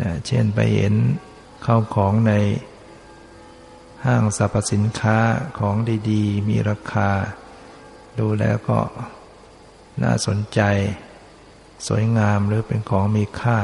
[0.00, 0.94] นะเช่นไปเห็น
[1.62, 2.32] เข้าของใน
[4.04, 5.18] ห้างสรรพสินค้า
[5.58, 5.76] ของ
[6.10, 7.10] ดีๆ มีราคา
[8.18, 8.80] ดูแล้วก็
[10.02, 10.60] น่าสนใจ
[11.86, 13.58] สวยงามหรือเป็นของมีค่า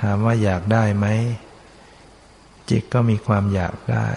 [0.00, 1.06] ถามว่าอยากได้ไหม
[2.72, 4.08] จิตก็มีความอยากได้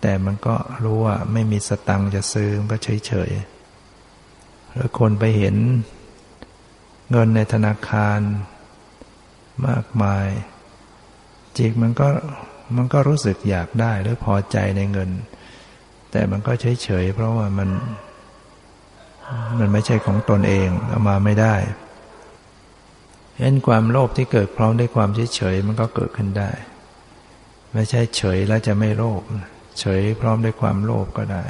[0.00, 5.56] แต่มันก็รู้ว่าไม่มีสตังจะซื้อก็เฉยๆแล้วคนไปเห็น
[7.10, 8.18] เงินในธนาคาร
[9.66, 10.26] มากมาย
[11.58, 12.08] จิตมันก็
[12.76, 15.10] มันก็รู้สึกอยากได้หรือพอใจในเงิน
[16.10, 17.68] แต่มันก็เฉยๆเพราะว่ามัน
[19.58, 21.54] มันไม่ใช่ของตนเองเอามาไม่ได้
[23.40, 26.50] เห็นความโลภที่เกิดพร้อมด้วยความเฉยๆมันก็เกิดขึ้นได้
[27.72, 29.22] ไม่ใช่เฉยแล้วจะไม่โลภ
[29.80, 31.44] เฉยพร้อมด้วยความโลภก็ได้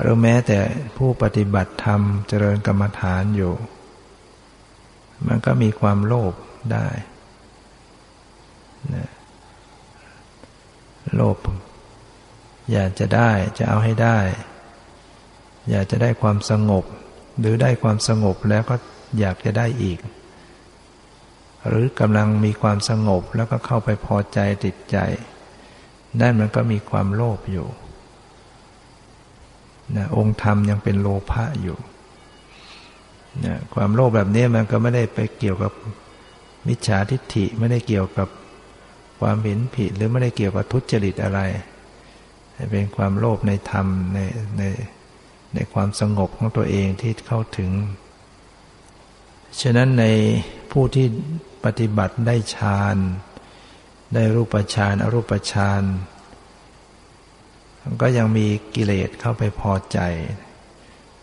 [0.00, 0.58] หรือแม้แต่
[0.96, 3.52] ผู้ปฏิบัติธรรมเจริญกรรมฐานอยู่
[5.26, 6.32] มันก็มีความโลภ
[6.72, 6.86] ได้
[8.94, 9.10] นะ
[11.16, 11.36] โลภ
[12.72, 14.18] อยากจะได้จะเอาให้ได้
[15.70, 16.84] อยากจะได้ความสงบ
[17.40, 18.74] หรือได้ความสงบแล้วก็
[19.20, 19.98] อยากจะได้อีก
[21.68, 24.96] หรือกำลังมีความสงบแล้วก็เข้าไปพอใจติดใจ
[26.20, 27.68] นั่นมันก็มีความโลภอยู่
[29.96, 31.78] นะองค์ธรรมยังเป็นโลภะอยู่
[33.44, 35.72] นะความโลภแบบนี้มันก็ไม่ได้ไปเกี่ยวกับ
[36.68, 38.28] มิจฉาทิฏฐิไม่ได้เกี่ยวกับ
[39.20, 41.40] ความเห็นผิด หรือไม่ได้เกี่ยวกับทุจริตอะไร
[42.70, 44.18] เป็นความโลภในธรรมใน
[44.58, 44.62] ใน
[45.54, 47.70] ในความสงบของตัวเองที่เข้าถึง
[49.60, 50.04] ฉะนั้นใน
[50.72, 51.06] ผู้ที่
[51.64, 52.96] ปฏิบัติได้ฌาน
[54.14, 55.82] ได้รูปฌานอรูปฌาน
[58.00, 59.98] ก็ยังมีกิเลสเข้าไปพอใจ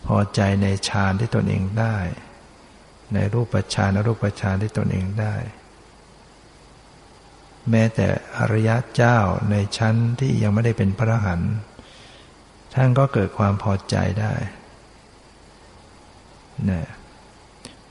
[0.06, 1.96] พอใจในฌานที่ตนเองได้
[3.14, 5.34] ในรูปฌานอรูปฌานที่ตนเองได้
[7.70, 8.06] แม้แต่
[8.38, 9.18] อริยะเจ้า
[9.50, 11.40] ในชั้นที่ยังไม่ได้เป็นพระหัน
[12.74, 14.34] ท่านก็เกิดความพอใจได้
[16.70, 16.88] นะ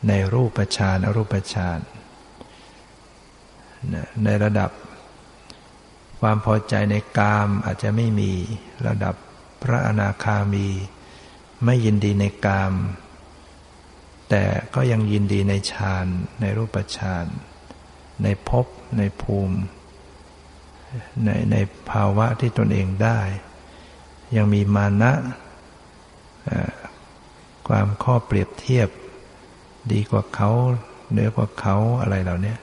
[0.08, 1.99] ในรูปฌานอรูปฌานน
[4.24, 4.72] ในระดับ
[6.20, 8.32] ความพอใจในกามอาจจะไม่มี
[8.88, 9.16] ระดับ
[9.64, 10.68] พระอนาคามี
[11.66, 12.74] ไม่ยินดีในกาม
[14.30, 14.44] แต่
[14.76, 16.06] ก็ยังยินดีในฌาน
[16.42, 17.26] ในรูปฌาน
[18.24, 18.66] ในภพ
[18.98, 19.58] ในภูมิ
[21.26, 21.56] ในใน
[21.90, 23.20] ภาวะที่ตนเองได้
[24.36, 25.14] ยังมีมานะ
[27.68, 28.90] ความข้อเปรียบเทียบ
[29.92, 30.52] ดีกว่าเขา
[31.12, 32.56] เหนือกว่าเขาอะไรเหล่านี้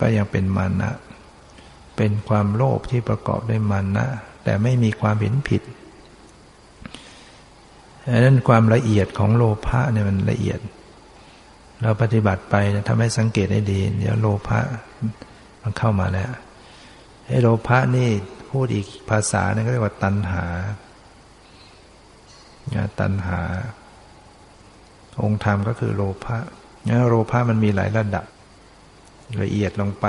[0.00, 0.90] ก็ยังเป็นมานะ
[1.96, 4.06] เป็นความโลภที่ประกอบด้วยมันะ
[4.44, 5.62] แต่ไม่มีความเห็นผิด
[8.12, 10.60] ดังนั้นความละเอียดของโลภะเนี่ยมันละเอียด
[11.82, 12.54] เราปฏิบัติไป
[12.88, 14.60] ทำให้สังเกตได้ดี เดี๋ยวโลภะ
[15.62, 16.30] มันเข้ามาแล้ว
[17.26, 18.08] ไอ้โลภะนี่
[18.50, 20.44] พูดอีกภาษาเนี่ยก็เรียกว่าตัณหา
[23.00, 23.40] ตัณหา
[25.22, 26.38] องค์ธรรมก็คือโลภะ
[26.86, 28.24] งั้นโลภะมันมีหลายระดับ
[29.42, 30.06] ละเอียดลงไป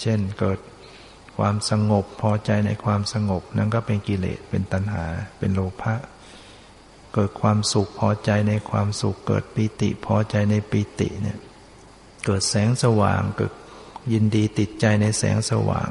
[0.00, 0.58] เช่นเกิด
[1.38, 5.04] ความสงบพอใจในความสงบ นั่นก็เป็นกิเลสเป็นตัณหา
[5.38, 5.94] เป็นโลภะ
[7.14, 11.38] เกิดความสุขพอใจในความสุข เกิดปิติพอใจในปิติเนี่ย
[12.26, 13.52] เกิดแสงสว่างเกิด
[14.12, 15.90] ยินดีติดใจในแสงสว่าง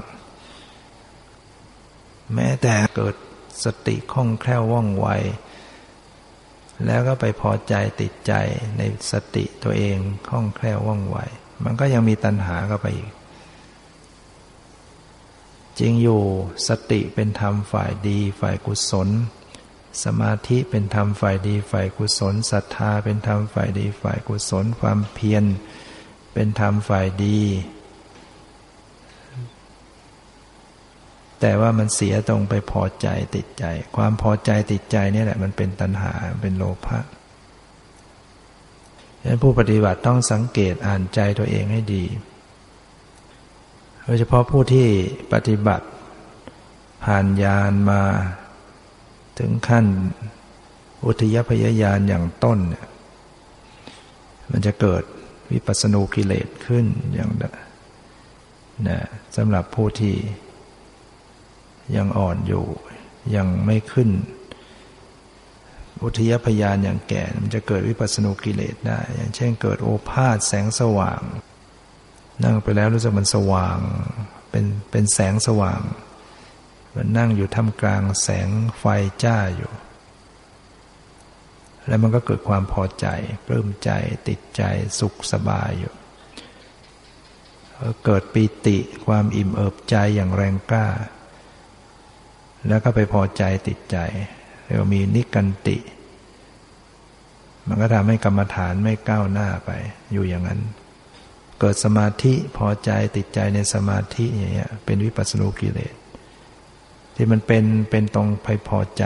[2.33, 3.15] แม้แต่เกิด
[3.63, 5.07] สติคล่องแคล่วว่องไว
[6.85, 8.33] แล้วก็ไปพอใจติดใจ
[8.77, 8.81] ใน
[9.11, 11.17] สติตัวเองคล่องแคล่วว่องไว
[11.63, 13.11] มันก็ยังมีตัณหาเข้าไปอีก
[15.79, 16.21] จริงอยู่
[16.67, 19.09] สติเป็นธรรมฝ่ายดีฝ่ายกุศล
[20.03, 25.43] สมาธิเป็นธรรมฝ่ายดีฝ่ายกุศลศรัทธาเป็นธรรมฝ่ายดีฝ่ายกุศลความเพียร
[26.33, 27.39] เป็นธรรมฝ่ายดี
[31.39, 33.65] แต่ว่ามันเสียตรงไปพอใจติดใจ
[33.95, 36.99] ความพอใจติดใจนี่แหละมันเป็นตัณหาเป็นโลภะ
[39.25, 42.03] ฉะนั้นผู้ปฏิบัติต้องสังเกตอ่านใจตัวเองให้ดี
[44.03, 44.87] โดยเฉพาะผู้ที่
[45.33, 45.87] ปฏิบัติ
[47.05, 48.01] ผ่านญาณมา
[49.39, 49.85] ถึงขั้น
[51.05, 52.87] อุทยพยายานอย่างต้นเนี่ย
[54.49, 55.03] มันจะเกิด
[55.51, 57.31] วิปัสสนูกิเลสขึ้นอย่าง
[58.87, 58.99] นะ
[59.35, 60.15] สำหรับผู้ที่
[61.95, 62.65] ยังอ่อนอยู่
[63.35, 64.09] ยังไม่ขึ้น
[66.03, 71.21] อุทยพยานอย่างแก่ มันจะเกิดวิปัสสนุกิเลสได้ อย่างเช่นเกิดโอภาษแสงสว่าง
[72.43, 73.79] นั่งไปแล้วรู้สึกมันสว่าง
[74.49, 75.81] เป็นเป็นแสงสว่าง
[76.95, 78.85] มันนั่งอยู่ท่ามกลางแสงไฟ
[79.23, 79.71] จ้าอยู่
[81.87, 83.07] แล้วมันก็เกิดความพอใจ
[83.45, 83.91] ปลื้มใจ
[84.27, 84.63] ติดใจ
[84.99, 85.93] สุขสบายอยู่
[88.05, 90.87] เกิดปีติความอิ่มเอิบใจอย่างแรงกล้า
[92.67, 93.97] แล้วก็ไปพอใจติดใจ
[94.65, 95.77] เรียกว่ามีนิกันติ
[97.67, 99.71] มันก็ทำให้กรรมฐานไม่ก้าวหน้าไป
[100.13, 100.61] อยู่อย่างนั้น
[101.59, 105.93] เกิดสมาธิพอใจติดใจในสมาธิอย่างเงี้ยเป็นวิปัสสนูกิเลส
[107.15, 109.03] ที่มันเป็นเป็นตรงไปพอใจ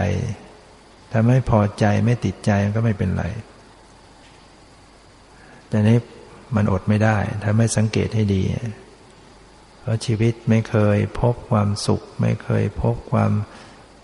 [1.11, 3.25] ถ้าไม่พอใจไม่ติดใจมันก็ไม่เป็นไร
[5.67, 5.99] แต่นี้
[6.55, 8.43] มันอดไม่ได้ ถ้าไม่สังเกตให้ดี
[9.79, 13.31] เพราะชีวิตไม่เคยพบความสุข ไม่เคยพบความ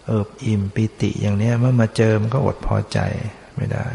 [0.05, 2.99] เอิบอิ่มปิติอย่างนี้เมื่อมาเจอมันก็อดพอใจ
[3.55, 3.87] ไม่ได้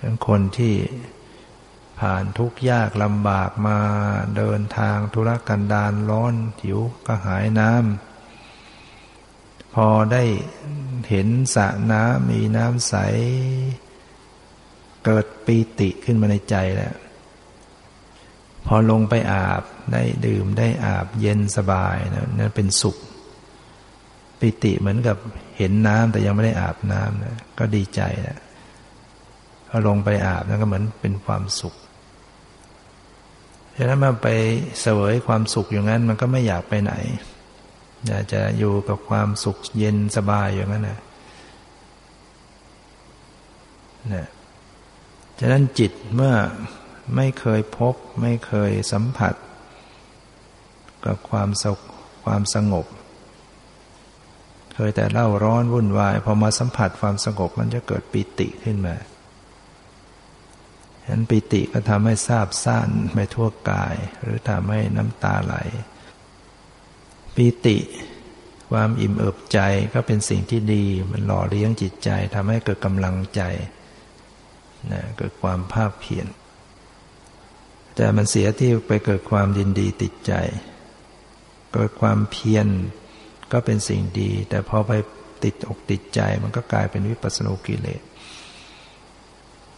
[0.00, 0.74] ทั้งคนที่
[2.00, 3.78] ผ่านทุกข์ยากลำบากมา
[4.36, 10.24] เดินทางธุรกันดารร้อนหิวก็หายน้ำพอได้
[11.08, 12.94] เห็นสระน้ำมีน้ำใส
[15.04, 16.94] เกิดปีติขึ้นมาในใจแล้ว
[18.66, 22.96] พอลงไปอาบได้ดื่มได้อาบเย็นสบายนะนั่นเป็นสุข
[24.40, 25.16] ปิติเหมือนกับ
[25.58, 28.38] เห็นน้ำแต่ยังไม่ได้อาบน้ำนะก็ดีใจนะ
[29.68, 31.74] พอลงไปอาบนั่นก็เหมือนเป็นความสุข
[33.76, 34.28] ฉะนั้นมาไป
[34.80, 36.92] เสวยความสุขอย่างนั้น มันก็ไม่อยากไปไหน
[38.06, 40.98] อยากจะอยู่กับความสุขเย็นสบายอย่างนั้นนะ
[44.14, 44.26] นะ
[45.40, 46.34] ฉะนั้นจิตเมื่อ
[47.16, 49.34] ไม่เคยพบ ไม่เคยสัมผัส
[51.04, 51.80] กับความสุข
[52.24, 52.86] ความสงบ
[54.88, 58.96] ยแต่เล่าร้อนวุ่นวาย พอมาสัมผัสความสงบมันจะเกิดปิติขึ้นมา
[61.02, 65.54] ฉะนั้นปิติก็ทำให้ทราบซ่านไปทั่วกาย หรือทำให้น้ำตาไหล
[67.36, 67.78] ปิติ
[68.70, 69.58] ความอิ่มเอิบใจ
[69.94, 73.42] ก็เป็นสิ่งที่ดี มันหล่อเลี้ยงจิตใจทำให้เกิดกำลังใจ
[74.92, 76.26] นะเกิดความภาคเพียร
[77.96, 80.32] แต่มันเสียที่ไปเกิดความยินดีติดใจ
[81.74, 82.66] เกิดความเพียร
[83.52, 84.92] ก็เป็นสิ่งดี แต่พอไป
[85.44, 88.02] ติดอกติดใจมันก็กลายเป็นวิปัสสนุกิเลส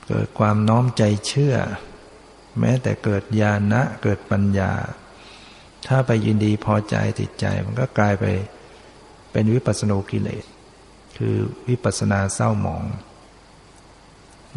[0.08, 1.56] เกิดความน้อมใจเชื่อ
[2.60, 4.72] แม้แต่เกิดญาณะเกิดปัญญา
[5.88, 8.24] ถ้าไปยินดีพอใจติดใจมันก็กลายไป
[9.32, 10.44] เป็นวิปัสสนุกิเลส
[11.18, 11.36] คือ
[11.68, 12.84] วิปัสนาเศร้าหมอง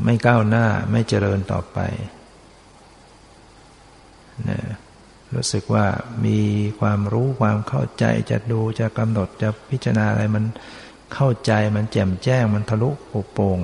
[0.04, 1.80] ไม่ก้าวหน้าไม่เจริญต่อไป
[4.50, 4.60] นะ
[5.34, 5.86] รู้สึกว่า
[6.26, 6.40] มี
[6.80, 10.46] ความรู้ความเข้าใจจะดูจะกำหนดจะพิจารณาอะไรมัน
[11.14, 13.60] เข้าใจมันแจ่มแจ้งมันทะลุปุโป่ง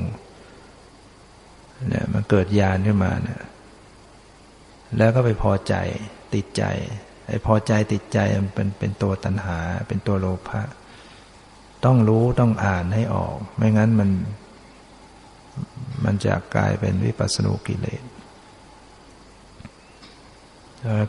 [1.88, 3.42] เนี่ยมันเกิดญาณขึ้นมาเนี่ย
[4.98, 5.76] แล้วก็ไปพอใจ
[6.34, 6.64] ติดใจ
[7.28, 9.58] ไอ้พอใจติดใจมันเป็นเป็นตัวตัณหา
[9.88, 10.62] เป็นตัวโลภะ
[11.86, 14.10] ต้องรู้ต้องอ่านให้ออก ไม่งั้นมัน
[16.04, 18.04] มันจะกลายเป็นวิปัสสนุกิเลส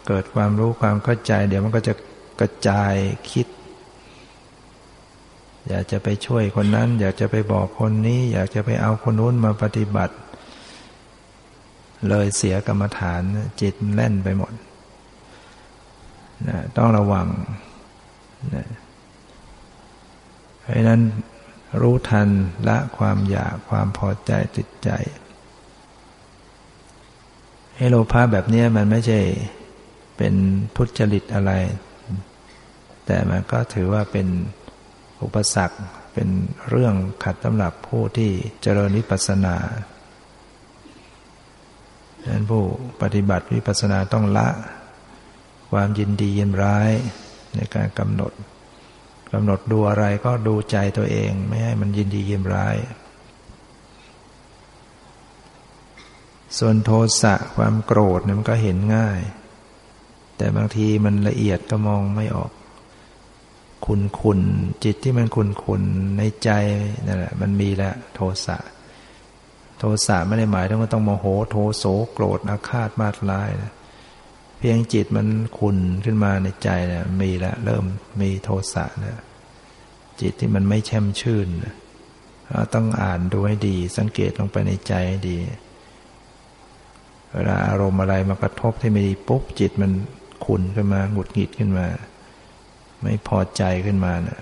[0.07, 1.95] เกิดความรู้ความเข้าใจ เดี๋ยวมันก็จะ
[2.41, 2.95] กระจาย
[3.31, 3.47] คิด
[5.69, 10.15] อยากจะไปช่วยคนนั้น อยากจะไปบอกคนนี้ อยากจะไปเอาคนนู้นมาปฏิบัติ
[12.09, 13.23] เลยเสียกรรมฐาน
[13.61, 14.53] จิตแล่นไปหมด
[16.49, 17.29] นะต้องระวัง
[18.55, 18.67] นะ
[20.61, 21.01] เพราะนั้น
[21.81, 22.29] รู้ทัน
[22.69, 24.91] ละความอยากความพอใจติดใจ
[27.77, 29.21] ให้โลภะแบบนี้มันไม่ใช่
[30.25, 30.41] เป็น
[30.77, 31.53] ทุจริตอะไร
[33.07, 34.29] แต่มันก็ถือว่าเป็น
[35.23, 35.79] อุปสรรค
[36.15, 36.29] เป็น
[36.69, 36.95] เรื่อง
[37.25, 38.31] ขัดสำหรับผู้ที่
[38.63, 39.57] เจริญวิปัสสนา
[42.21, 42.63] ดังนั้นผู้
[43.03, 44.49] ปฏิบัติวิปัสสนาต้องละ
[45.73, 46.91] ความยินดียินร้าย
[47.55, 48.33] ในการกำหนด
[49.33, 52.77] กำหนดดูอะไรก็ดูใจตัวเอง ไม่ให้มันยินดียินร้าย
[56.59, 56.91] ส่วนโท
[57.23, 59.21] สะความโกรธเนี่ยมันก็เห็นง่าย
[60.37, 62.51] แต่บางทีมันละเอียดก็มองไม่ออก
[63.87, 64.41] คุณคุณ
[64.85, 65.83] จิตที่มันคุณคุณ
[66.19, 66.51] ในใจ
[67.07, 68.59] นั่นแหละมันมีแล้วโทสะ
[69.79, 73.73] โทสะไม่ได้หมายถึงว่าต้องโมโหโทโสโกรธอาฆาตมาดร้ายนะ
[74.59, 75.27] เพียงจิตมัน
[75.59, 77.85] ขุนขึ้นมาในใจเนี่ยมีแล้วเริ่ม
[78.21, 79.23] มีโทสะนะ
[80.21, 81.49] จิตที่มันไม่แช่มชื่น
[82.75, 85.39] ต้องอ่านดูให้ดี สังเกตลงไปในใจให้ดี
[87.33, 89.93] เวลาอารมณ์อะไรมากระทบที่ไม่ดีปุ๊บจิตมัน
[90.45, 91.87] ขุนขึ้นมาหงุดหงิดขึ้นมา
[93.03, 94.41] ไม่พอใจขึ้นมานะ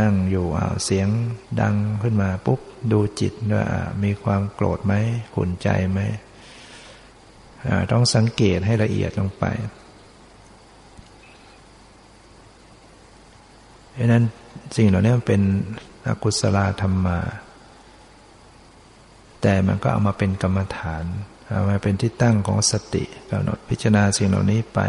[0.00, 1.08] นั่งอยู่อ้าเสียง
[1.60, 2.60] ดังขึ้นมาปุ๊บ
[2.92, 3.66] ดูจิตว่า
[4.04, 4.94] มีความโกรธไหม
[5.34, 6.00] ขุนใจไหม
[7.92, 9.44] ต้องสังเกตให้ละเอียดลงไป
[13.92, 14.24] เพราะนั้น
[14.76, 15.42] สิ่งเหล่านี้มันเป็น
[16.08, 17.18] อกุศลธรรมมา
[19.42, 21.04] แต่มันก็เอามาเป็นกรรมฐาน
[21.68, 24.80] มาเป็นที่ตั้งของสติกำหนดพิจารณาสิ่งเหล่านี้ไป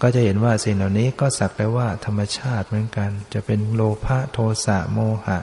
[0.00, 5.38] ก็จะเห็นว่าสิ่งเหล่านี้ก็สักแต่ว่าธรรมชาติเหมือนกัน จะเป็นโลภะโทสะโมหะ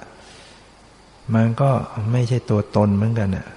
[1.36, 1.72] มันก็
[2.12, 3.48] ไม่ใช่ตัวตนเหมือนกันอะ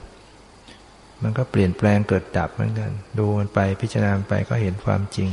[1.23, 5.31] มันก็เปลี่ยนแปลงเกิดดับเหมือนกัน ดูมันไปพิจารณาไปก็เห็นความจริง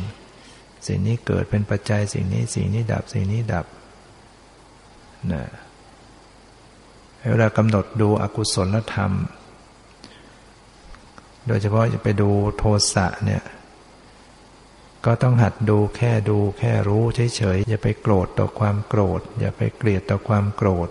[0.87, 3.65] สิ่งนี้เกิดเป็นปัจจัยสิ่งนี้สิ่งนี้ดับสิ่งนี้ดับ
[5.31, 5.43] นะ
[7.29, 9.11] เวลากำหนดดูอกุศลธรรม
[11.47, 12.63] โดยเฉพาะจะไปดูโท
[12.93, 13.43] สะเนี่ย
[15.05, 20.89] ก็ต้องหัดดูแค่ดูแค่รู้เฉยๆอย่าไปโกรธต่อความโกรธ อย่าไปเกลียดต่อความโกรธ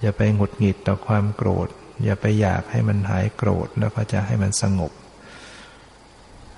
[0.00, 1.68] อย่าไปหงุดหงิดต่อความโกรธ
[2.04, 4.92] อย่าไปอยากให้มันหายโกรธแล้วก็จะให้มันสงบ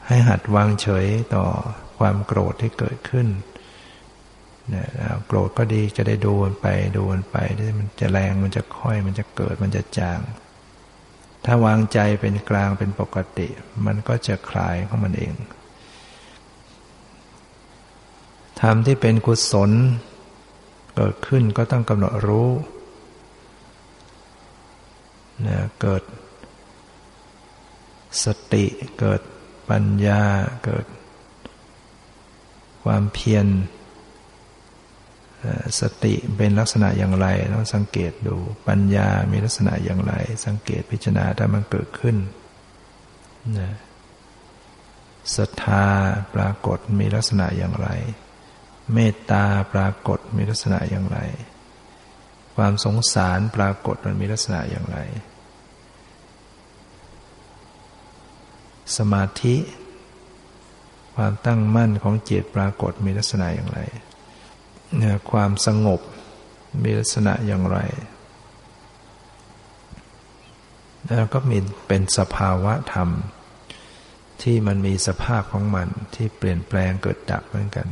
[0.07, 1.45] ให้หัดวางเฉยต่อ
[1.99, 3.29] ความโกรธที่เกิดขึ้น
[4.75, 4.85] นะ
[5.27, 7.37] โกรธก็ดีจะได้ดูมันไปดูมันไป
[7.79, 10.21] มันจะแรงมันจะค่อยมันจะเกิดมันจะจาง
[11.45, 13.49] ถ้าวางใจเป็นกลางเป็นปกติ
[13.87, 15.35] มันก็จะคลายของมันเอง
[18.61, 19.71] ธรรมที่เป็นกุศล
[20.95, 22.51] เกิดขึ้นก็ต้องกำหนดรู้
[25.47, 26.03] นะเกิด
[28.25, 28.65] สติ
[29.01, 29.21] เกิด
[29.71, 30.23] ปัญญา
[30.65, 30.87] เกิด
[32.85, 33.47] ความเพียร
[35.81, 38.37] สติเป็นลักษณะอย่างไรต้องสังเกตดู
[38.69, 40.15] ปัญญามีลักษณะอย่างไร
[40.47, 42.17] สังเกตพิจารณาถ้ามันเกิดขึ้น
[43.59, 43.73] นะ
[45.37, 45.87] ศรัทธา
[46.35, 47.89] ปรากฏมีลักษณะอย่างไร
[48.95, 51.19] เมตตาปรากฏมีลักษณะอย่างไร
[52.57, 54.99] ความสงสารปรากฏมันมีลักษณะอย่างไร
[58.97, 59.57] สมาธิ
[61.17, 63.81] ความตั้งมั่นของจิตปรากฏมีลักษณะอย่างไร
[65.31, 66.01] ความสงบ
[66.83, 67.79] มีลักษณะอย่างไร
[71.09, 73.09] แล้วก็มีเป็นสภาวะธรรม
[74.43, 77.89] ที่มันมีสภาพของมันที่เปลี่ยนแปลงเกิดดับเหมือนกัน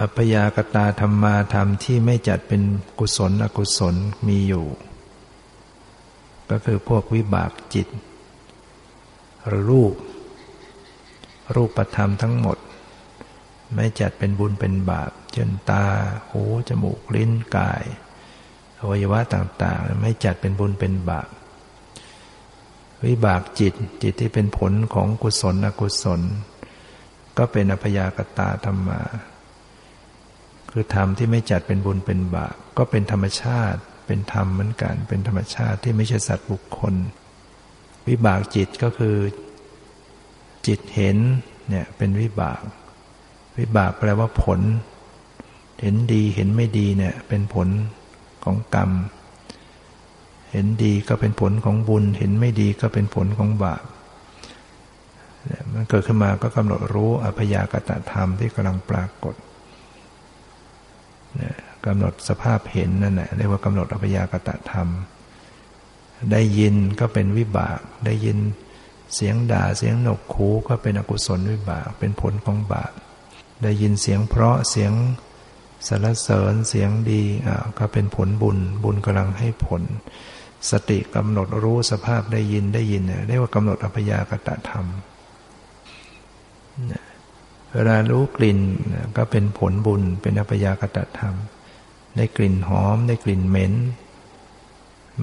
[0.00, 2.62] อัพยากตาธรรมาธรรมที่ไม่จัดเป็น
[2.98, 3.94] กุศลอกุศล
[4.28, 4.66] มีอยู่
[6.50, 7.88] ก็คือพวกวิบากจิต
[9.46, 9.94] หรือรูป
[11.54, 12.58] รูปธรรมทั้งหมด
[13.74, 15.84] ไม่จัดเป็นบุญเป็นบาปจนตา
[16.30, 17.84] หู จมูก ลิ้น กาย
[18.78, 21.28] อวัยวะต่างๆ ไม่จัดเป็นบุญเป็นบาป
[23.06, 26.20] วิบากจิต จิตที่เป็นผลของกุศลอกุศล
[27.38, 29.00] ก็เป็นอพยากตาธรรมา
[30.70, 36.94] คือธรรมที่ไม่จัดเป็นบุญเป็นบาป ก็เป็นธรรมชาติ เป็นธรรมเหมือนกัน เป็นธรรมชาติที่ไม่ใช่สัตว์บุคคล
[38.08, 39.16] วิบากจิตก็คือ
[40.66, 41.18] จิตเห็น
[41.68, 42.62] เนี่ยเป็นวิบาก
[43.58, 44.60] วิบากแปลว่าผล
[45.80, 47.68] เห็นดีเห็นไม่ดีเนี่ย เป็นผล
[48.44, 48.90] ของกรรม
[50.52, 53.84] เห็นดีก็เป็นผลของบุญ เห็นไม่ดีก็เป็นผลของบาป
[55.72, 59.34] มันเกิดขึ้นมาก็กำหนดรู้อภยากตธรรมที่กำลังปรากฏ
[61.86, 64.88] กำหนดสภาพเห็นนั่นแหละเรียกว่ากำหนดอภยากตธรรม
[66.32, 68.38] ได้ยินก็เป็นวิบาก ได้ยิน
[69.14, 72.92] เสียงด่าเสียงหนกคูก็เป็นอกุศลวิบาก เป็นผลของบาป
[73.62, 74.92] ได้ยินเสียงเพราะเสียง
[75.88, 79.82] สรรเสริญเสียงดีอ่าก็เป็นผลบุญบุญกำลังให้ผล
[80.70, 84.86] สติกำหนดรู้สภาพได้ยินได้ยินเรียกว่ากำหนดอัพยากตธรรม
[87.72, 88.58] เวลารู้กลิ่น
[89.16, 91.34] ก็เป็นผลบุญเป็นอัพยากตธรรม
[92.16, 93.72] ได้กลิ่นหอมได้กลิ่นเหม็น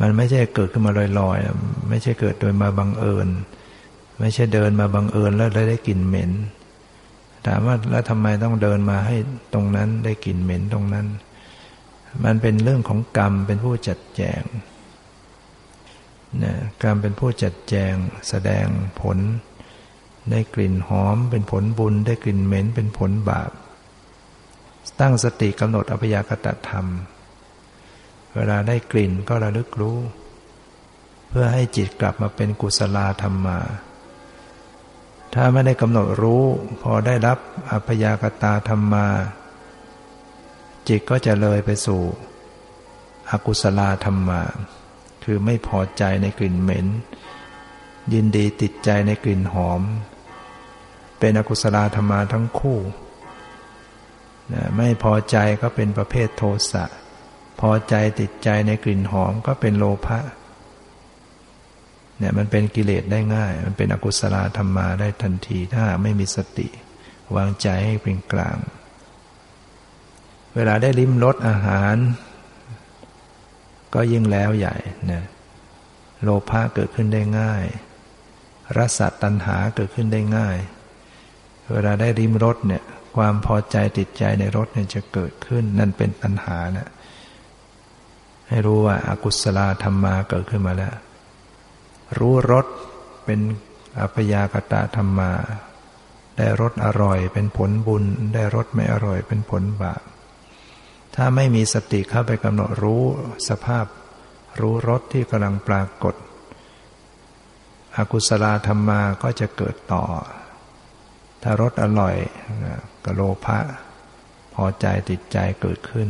[0.02, 3.28] มันไม่ใช่เกิดขึ้นมาลอยๆ ไม่ใช่เกิดโดยมาบังเอิญ
[4.20, 6.32] ไม่ใช่เดินมาบังเอิญแล้วได้กลิ่นเหม็น
[7.46, 9.16] ถามว่าแล้วทำไมต้องเดินมาให้
[9.54, 11.08] ตรงนั้นได้กลิ่นเหม็นตรงนั้น
[12.24, 14.42] มันเป็นเรื่องของกรรมเป็นผู้จัดแจง
[16.44, 17.94] นะการเป็นผู้จัดแจง
[18.30, 18.66] แสดง
[19.02, 19.18] ผล
[20.32, 23.52] ได้กลิ่นหอม เป็นผลบุญ ได้กลิ่นเหม็น เป็นผลบาป
[25.00, 26.86] ตั้งสติกำหนดอภิยากตธรรม
[28.36, 29.98] เวลาได้กลิ่นก็ระลึกรู้
[31.30, 33.60] เพื่อให้จิตกลับมาเป็นกุศลธรรมมา
[35.34, 36.44] ถ้าไม่ได้กำหนดรู้
[36.82, 37.38] พอได้รับ
[37.72, 39.08] อภยากตาธรรมมา
[40.88, 42.02] จิตก็จะเลยไปสู่
[43.30, 44.42] อกุศลธรรมมา
[45.24, 46.88] คือไม่พอใจในกลิ่นเหม็น
[48.14, 49.82] ยินดีติดใจในกลิ่นหอม
[51.20, 52.80] เป็นอกุศลธรรมาทั้งคู่
[54.78, 56.86] ไม่พอใจก็เป็นประเภทโทสะ
[57.60, 60.20] พอใจติดใจในกลิ่นหอมก็เป็นโลภะ
[62.18, 66.68] เนี่ยมันเป็นกิเลสได้ง่าย มันเป็นอกุศลธรรมาได้ทันทีถ้าไม่มีสติ
[67.36, 68.58] วางใจให้เป็นกลาง
[70.56, 71.96] เวลาได้ลิ้มรสอาหาร
[73.94, 74.76] ก็ยิ่งแล้วใหญ่
[75.12, 75.24] นะ
[76.24, 77.64] โลภะเกิดขึ้นได้ง่าย
[78.78, 80.58] รสตัณหาเกิดขึ้นได้ง่าย
[81.72, 82.84] เวลาได้ริมรสเนี่ย
[83.16, 86.90] ความพอใจติดใจในรสเนี่ยจะเกิดขึ้น นั่นเป็นตัณหานะ
[88.50, 90.94] ให้รู้ว่าอากุศลธรรมาเกิดขึ้นมาแล้ว
[92.20, 92.66] รู้รส
[93.26, 93.40] เป็น
[94.00, 95.32] อพยากตาธรรมา
[96.38, 98.04] ได้รสอร่อยเป็นผลบุญ
[98.34, 100.02] ได้รสไม่อร่อยเป็นผลบาป
[101.16, 103.04] ถ้าไม่มีสติเข้าไปกำหนดรู้
[103.50, 103.86] สภาพ
[104.60, 106.16] รู้รสที่กำลังปรากฏ
[107.98, 110.04] อกุศลธรรมาก็จะเกิดต่อ
[111.44, 112.16] ถ้ารสอร่อย
[113.06, 113.60] กโลภะ
[114.54, 116.10] พอใจติดใจเกิดขึ้น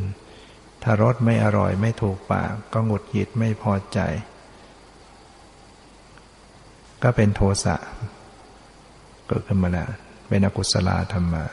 [0.84, 4.00] ถ้ารสไม่อร่อยไม่ถูกปาก ก็หงุดหงิดไม่พอใจ
[7.04, 7.76] ก็เป็นโทสะ
[9.28, 9.90] เกิดขึ้นมาแล้ว
[10.28, 11.46] เป็นอกุศลธรรมา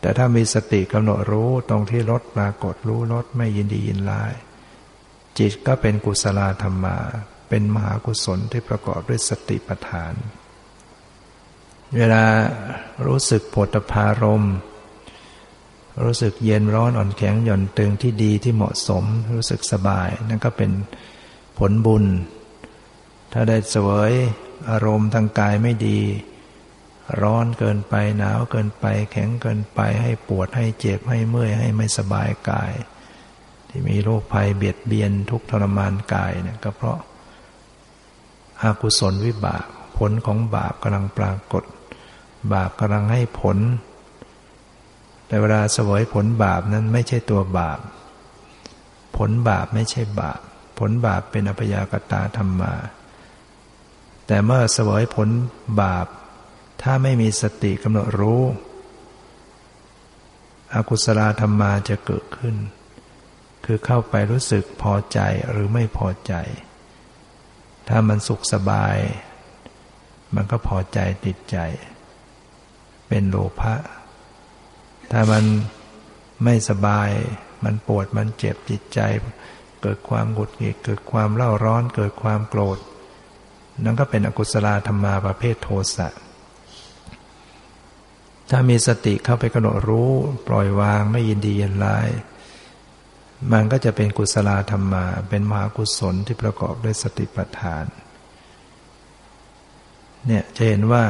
[0.00, 4.32] แต่ถ้ามีสติกำหนดรู้ตรงที่รถปรากฏรู้รถไม่ยินดียินร้าย
[5.38, 6.96] จิตก็เป็นกุศลธรรมา
[7.48, 10.14] เป็นมหากุศลที่ประกอบด้วยสติปัฏฐาน
[11.96, 12.24] เวลา
[13.06, 14.44] รู้สึกปวดพารม
[16.04, 20.70] รู้สึกเย็นร้อนอ่อนแข็งหย่อนตึงที่ดีที่เหมาะสม รู้สึกสบาย นั่นก็เป็น
[21.58, 22.04] ผลบุญ
[23.32, 24.12] ถ้าได้เสวย
[24.70, 26.00] อารมณ์ทางกายไม่ดี
[27.22, 32.72] ร้อนเกินไปหนาวเกินไป แข็งเกินไปให้ปวดให้เจ็บให้เมื่อยให้ไม่สบายกาย
[33.68, 36.98] ที่มีโรคภัยเบียดเบียนทุกทรมานกายเนี่ยก็เพราะ
[38.62, 39.66] อากุศลวิบาก
[39.98, 41.64] ผลของบาปกำลังปรากฏ
[42.52, 43.58] บาปกำลังให้ผล
[45.26, 47.78] แต่เวลาสวยผลบาปนั้นไม่ใช่ตัวบาป
[49.16, 50.40] ผลบาปไม่ใช่บาป
[50.78, 52.74] ผลบาปเป็นอภยากตาธรรมา
[54.28, 55.28] แต่เมื่อสวยผล
[55.80, 56.06] บาป
[56.82, 58.42] ถ้าไม่มีสติกำหนดรู้
[60.74, 62.56] อกุศลธรรมาจะเกิดขึ้น
[63.64, 65.20] คือเข้าไปรู้สึกพอใจ
[65.50, 66.34] หรือไม่พอใจ
[67.88, 68.96] ถ้ามันสุขสบาย
[70.34, 71.58] มันก็พอใจติดใจ
[73.08, 73.74] เป็นโลภะ
[75.12, 75.44] ถ้ามัน
[76.44, 77.10] ไม่สบาย
[77.64, 79.00] มันปวดมันเจ็บจิตใจ
[79.82, 82.78] เกิดความหงุดหงิดเกิดความเล่าร้อน เกิดความโกรธ
[83.84, 86.08] นั่นก็เป็นอกุศลธรรมาประเภทโทสะ
[88.50, 90.12] ถ้ามีสติเข้าไปกำหนดรู้
[90.48, 92.08] ปล่อยวางไม่ยินดียินร้าย
[93.52, 97.84] มันก็จะเป็นกุศลธรรมา เป็นมหากุศลที่ประกอบด้วยสติปัฏฐาน
[100.26, 101.04] เนี่ยจะเห็นว่า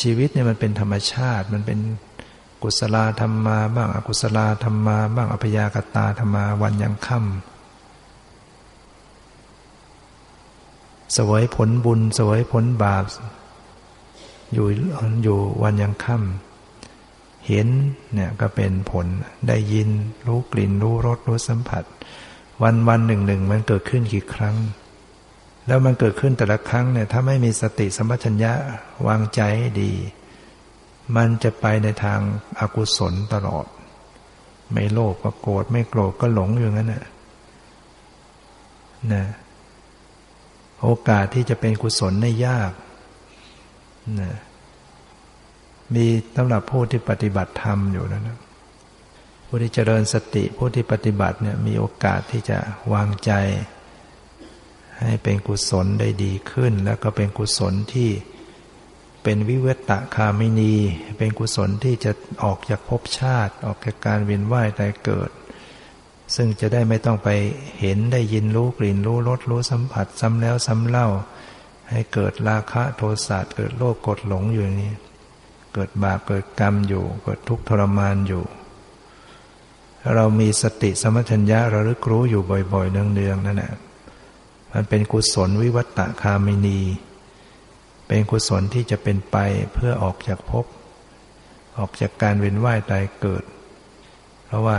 [0.00, 1.78] ชีวิตเนี่ยมันเป็นธรรมชาติ มันเป็น
[2.62, 7.55] กุศลธรรมาบ้างอกุศลธรรมา บ้างอภยากตาธรรมาวันยังค่ำ
[11.16, 13.04] สวยผลบุญ สวยผลบาป
[14.52, 14.66] อยู่
[15.22, 17.68] อยู่วันยังค่ำเห็น
[18.14, 19.06] เนี่ยก็เป็นผล
[19.48, 19.88] ได้ยิน
[20.26, 21.84] รู้กลิ่นรู้รสรู้สัมผัส
[22.62, 24.56] วันวันหนึ่งหนึ่งมันเกิดขึ้นกี่ครั้ง
[25.66, 28.52] แล้วมันเกิดขึ้นแต่ละครั้งเนี่ยถ้าไม่มีสติสัมปชัญญะ
[29.06, 29.40] วางใจ
[29.80, 29.92] ดี
[31.16, 32.20] มันจะไปในทาง
[32.58, 33.66] อากุศลตลอด
[34.72, 37.04] ไม่โลภก็โกรธไม่โกรธก็หลงอยู่งั้นน่ะ
[39.12, 39.24] นะ
[40.82, 42.72] โอกาสที่จะเป็นกุศลได้ยาก
[44.20, 44.36] นะ
[45.94, 46.06] มี
[46.36, 48.38] สำหรับผู้ที่ปฏิบัติธรรมอยู่นะนะ
[49.46, 52.58] ผู้ที่เจริญสติผู้ที่ปฏิบัติเนี่ยมีโอกาสที่จะ
[52.92, 53.32] วางใจ
[55.00, 58.10] ให้เป็นกุศลได้ดีขึ้น แล้วก็เป็นกุศลที่
[59.22, 60.74] เป็นวิเวตะคามินี
[61.18, 62.12] เป็นกุศลที่จะ
[62.44, 65.30] ออกจากภพชาติ ออกจากการเวียนว่ายตายเกิด
[66.34, 67.28] ซึ่งจะได้ไม่ต้องไป
[67.80, 71.08] เห็นได้ยินรู้กลิ่นรู้รสรู้สัมผัสซ้ำแล้วซ้ำเล่า
[71.90, 74.92] ให้เกิดราคะโทสะเกิดโลภกดหลงอยู่นี้
[75.74, 78.44] เกิดบาปเกิดกรรมอยู่ เกิดทุกข์ทรมานอยู่
[80.14, 83.72] เรามีสติสมัชัญญะระลึกรู้อยู่บ่อยๆ เนืองๆนั่นแหละ
[84.72, 86.80] มันเป็นกุศลวิวัตตคามินี
[88.06, 89.36] เป็นกุศลที่จะเป็นไป
[89.72, 90.66] เพื่อออกจากภพ
[91.78, 93.44] ออกจากการเวียนว่ายตายเกิด
[94.46, 94.78] เพราะว่า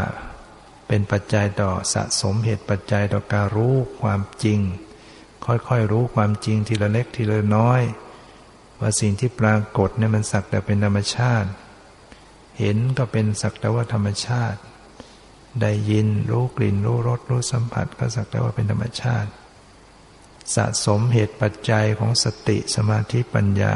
[0.87, 4.59] เป็นปัจจัยต่อสะสมเหตุปัจจัยต่อการรู้ความจริง
[5.45, 7.81] ค่อยๆรู้ความจริงทีละเล็กทีละน้อย
[8.79, 11.49] ว่าสิ่งที่ปรากฏเนี่ยมันสักแต่เป็นธรรมชาติ
[12.59, 14.59] เห็นก็เป็นสักแต่ว่าธรรมชาติ
[15.61, 19.29] ได้ยินรู้กลิ่นรู้รสรู้สัมผัสก็สักแต่ว่าเป็นธรรมชาติ
[20.55, 23.73] สะสมเหตุปัจจัยของสติสมาธิปัญญา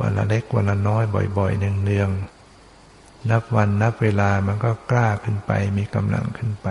[0.00, 1.04] วันละเล็กวันละน้อย
[1.38, 2.31] บ่อยๆเนืองๆ
[3.30, 6.68] นับวันนับเวลามันก็กล้าขึ้นไป มีกำลังขึ้นไป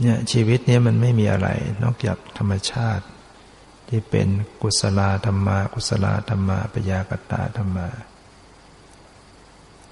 [0.00, 1.48] เนี่ยชีวิตนี้มันไม่มีอะไร
[1.82, 3.04] นอกจากธรรมชาติ
[3.88, 4.28] ที่เป็น
[4.62, 7.88] กุศลธรรมา กุศลธรรมาปยากตาธรรมา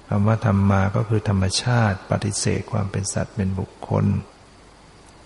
[0.07, 4.05] คำว่าธรรมาก็คือธรรมชาติ ปฏิเสธความเป็นสัตว์เป็นบุคคล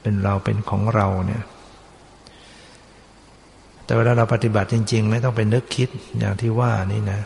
[0.01, 1.43] เป็นเราเป็นของเราเนี่ย
[3.83, 5.89] แต่เวลาเราปฏิบัติจริง ๆ ไม่ต้องไปนึกคิด
[6.19, 7.21] อย่างที่ว่านี่นะ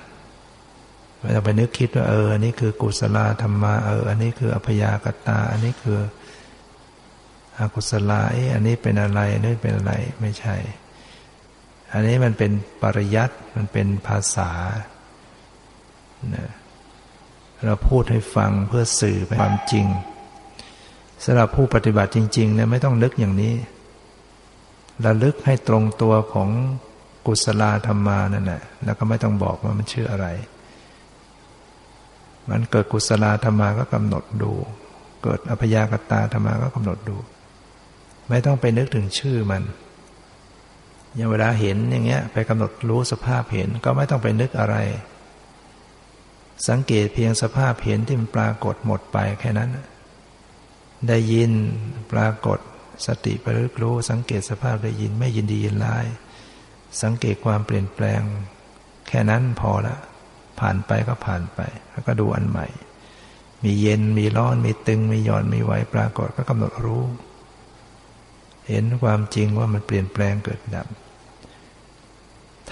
[1.24, 6.00] ไม่ต้องไปนึกคิดว่า เอออันนี้คือกุศลธรรมาเออ อันนี้คืออภยากตา อันนี้คือ
[7.60, 10.56] อกุศลาเอออันนี้เป็นอะไรนนี้เป็นอะไรไม่ใช่
[11.94, 12.52] อันนี้มันเป็น
[12.82, 14.52] ปริยัติมันเป็นภาษา
[16.36, 16.50] นะ
[17.66, 19.86] เราพูดให้ฟังเพื่อสื่อความจริง
[21.24, 23.54] สำหรับผู้ปฏิบัติจริงๆเนี่ยไม่ต้องนึกอย่างนี้
[25.06, 26.50] ระลึกให้ตรงตัวของ
[27.26, 30.28] กุศลธรรมานั่นแหละแล้วก็ไม่ต้องบอกว่ามันชื่ออะไร
[32.50, 34.52] มันเกิดกุศลธรรมาก็กำหนดดู
[35.24, 37.18] เกิดอภยากตาธรรมาก็กำหนดดู
[38.30, 39.64] ไม่ต้องไปนึกถึงชื่อมัน
[41.16, 44.76] อย่างเวลาเห็นอย่างเงี้ย ไปกำหนดรู้สภาพเห็นก็ไม่ต้องไปนึกอะไร
[46.68, 49.70] สังเกตเพียงสภาพเห็นที่มันปรากฏหมดไปแค่นั้น
[51.08, 51.52] ได้ยิน
[52.12, 52.60] ปรากฏ
[53.06, 56.06] สติไปรึกรู้ สังเกตสภาพได้ยินไม่ยินดียินร้าย
[57.02, 58.22] สังเกตความเปลี่ยนแปลง
[59.08, 59.96] แค่นั้นพอละ
[60.64, 61.60] ผ่านไปก็ผ่านไป
[61.92, 62.68] แล้วก็ดูอันใหม่
[63.64, 67.04] มีเย็นมีร้อนมีตึง มีหย่อนมีไหวปรากฏก็กำหนดรู้
[68.68, 70.88] เห็นความจริงว่ามันเปลี่ยนแปลงเกิดดับ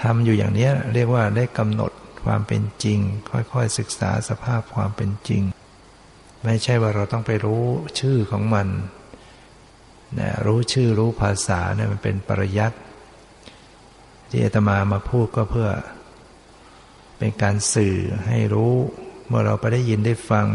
[0.00, 1.92] ทำอยู่อย่างนี้เรียกว่าได้กำหนด
[2.24, 2.98] ความเป็นจริง
[3.30, 5.42] ค่อยๆศึกษาสภาพความเป็นจริง
[6.44, 7.64] ไม่ใช่ว่าเราต้องไปรู้
[8.00, 8.68] ชื่อของมัน
[10.18, 12.78] นะรู้ชื่อรู้ภาษาเนี่ยมันเป็นปริยัติ
[14.30, 15.68] ที่อาตมามาพูดก็เพื่อ
[17.24, 17.96] เป็นการสื่อ
[18.26, 18.74] ให้รู้
[19.28, 20.46] เมื่อเราไปได้ยินได้ฟัง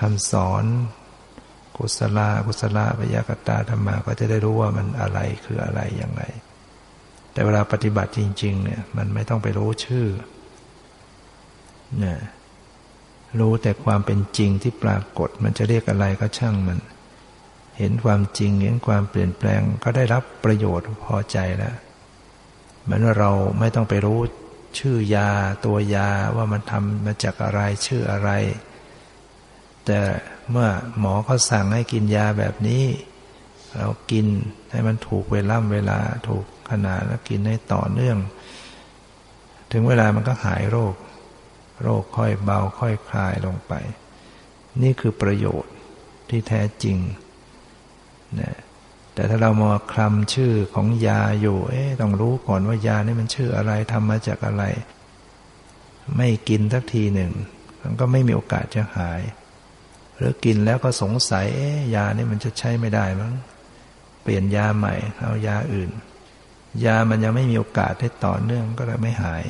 [0.00, 0.64] คำสอน
[1.76, 6.22] กุศลากุศลาปยากตาธรรมาก็จะได้รู้ว่ามันอะไรคืออะไรอย่างไร
[7.32, 10.06] แต่เวลาปฏิบัติจริง ๆ เนี่ยมันไม่ต้องไปรู้ชื่อ
[12.04, 12.16] นะ
[13.40, 16.78] รู้แต่ความเป็นจริงที่ปรากฏ มันจะเรียกอะไรก็ช่างมัน
[17.78, 21.74] เห็นความจริงเห็นความเปลี่ยนแปลงก็ได้รับประโยชน์พอใจแล้ว
[22.82, 24.20] เหมือนว่าเราไม่ต้องไปรู้
[24.78, 25.30] ชื่อยา
[25.66, 28.30] ตัวยาว่ามันทำมาจากอะไรชื่ออะไร
[29.86, 30.00] แต่
[30.50, 30.68] เมื่อ
[30.98, 32.84] หมอเขาสั่งให้กินยาแบบนี้
[33.78, 34.26] เรากิน
[34.70, 35.98] ให้มันถูกเวล่ำเวลา
[36.28, 38.18] ถูกขนาดแล้วกินให้ต่อเนื่อง
[39.72, 40.94] ถึงเวลามันก็หายโรค
[41.82, 43.72] โรคค่อยเบาค่อยคลายลงไป
[44.82, 45.74] นี่คือประโยชน์
[46.28, 46.96] ที่แท้จริง
[48.40, 48.56] นะ
[49.20, 54.64] แต่ถ้าเรามาคลำชื่อของยาอยู่ เอ๊ต้องรู้ก่อนว่ายานี่มันชื่ออะไรทำมาจากอะไร
[56.16, 57.32] ไม่กินสักทีหนึ่ง
[57.82, 59.20] มันก็ไม่มีโอกาสจะหาย
[60.16, 63.32] หรือกินแล้วก็สงสัย เอ๊ยานี่มันจะใช้ไม่ได้มั้ง
[64.22, 65.90] เปลี่ยนยาใหม่ เอายาอื่น
[66.84, 69.44] ยามันยังไม่มีโอกาสให้ต่อเนื่องก็เลยไม่หาย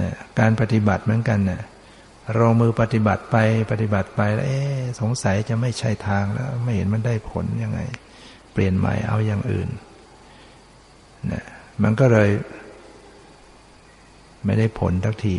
[0.00, 1.60] นะการปฏิบัติเหมือนกันนะ่ะ
[2.34, 3.36] เรามือปฏิบัติไป
[3.70, 4.60] ปฏิบัติไปแล้วเอ๊
[5.00, 7.80] สงสัยจะไม่ใช่ทางแล้ว ไม่เห็นมันได้ผลยังไง
[8.52, 9.68] เปลี่ยนใหม่เอาอย่างอื่น
[11.32, 11.44] นะ
[11.82, 12.30] มันก็เลย
[14.44, 15.36] ไม่ได้ผลทักที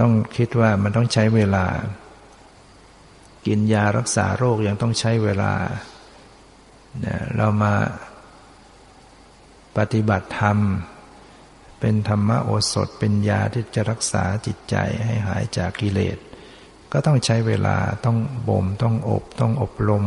[0.00, 1.64] ต้องคิดว่ามันต้องใช้เวลา
[3.46, 5.52] กินยารักษาโรคยังต้องใช้เวลา
[7.36, 7.74] เรามา
[9.78, 10.58] ปฏิบัติธรรม
[11.80, 16.18] เป็นธรรมโอสถเป็นยาที่จะรักษาจิตใจให้หายจากกิเลส
[16.92, 18.18] ก็ต้องใช้เวลาต้อง
[18.48, 20.04] บ่มต้องอบต้องอบรม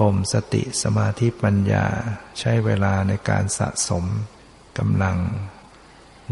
[0.00, 1.86] บ่มสติสมาธิปัญญา
[2.38, 4.04] ใช้เวลาในการสะสม
[4.78, 5.18] กำลัง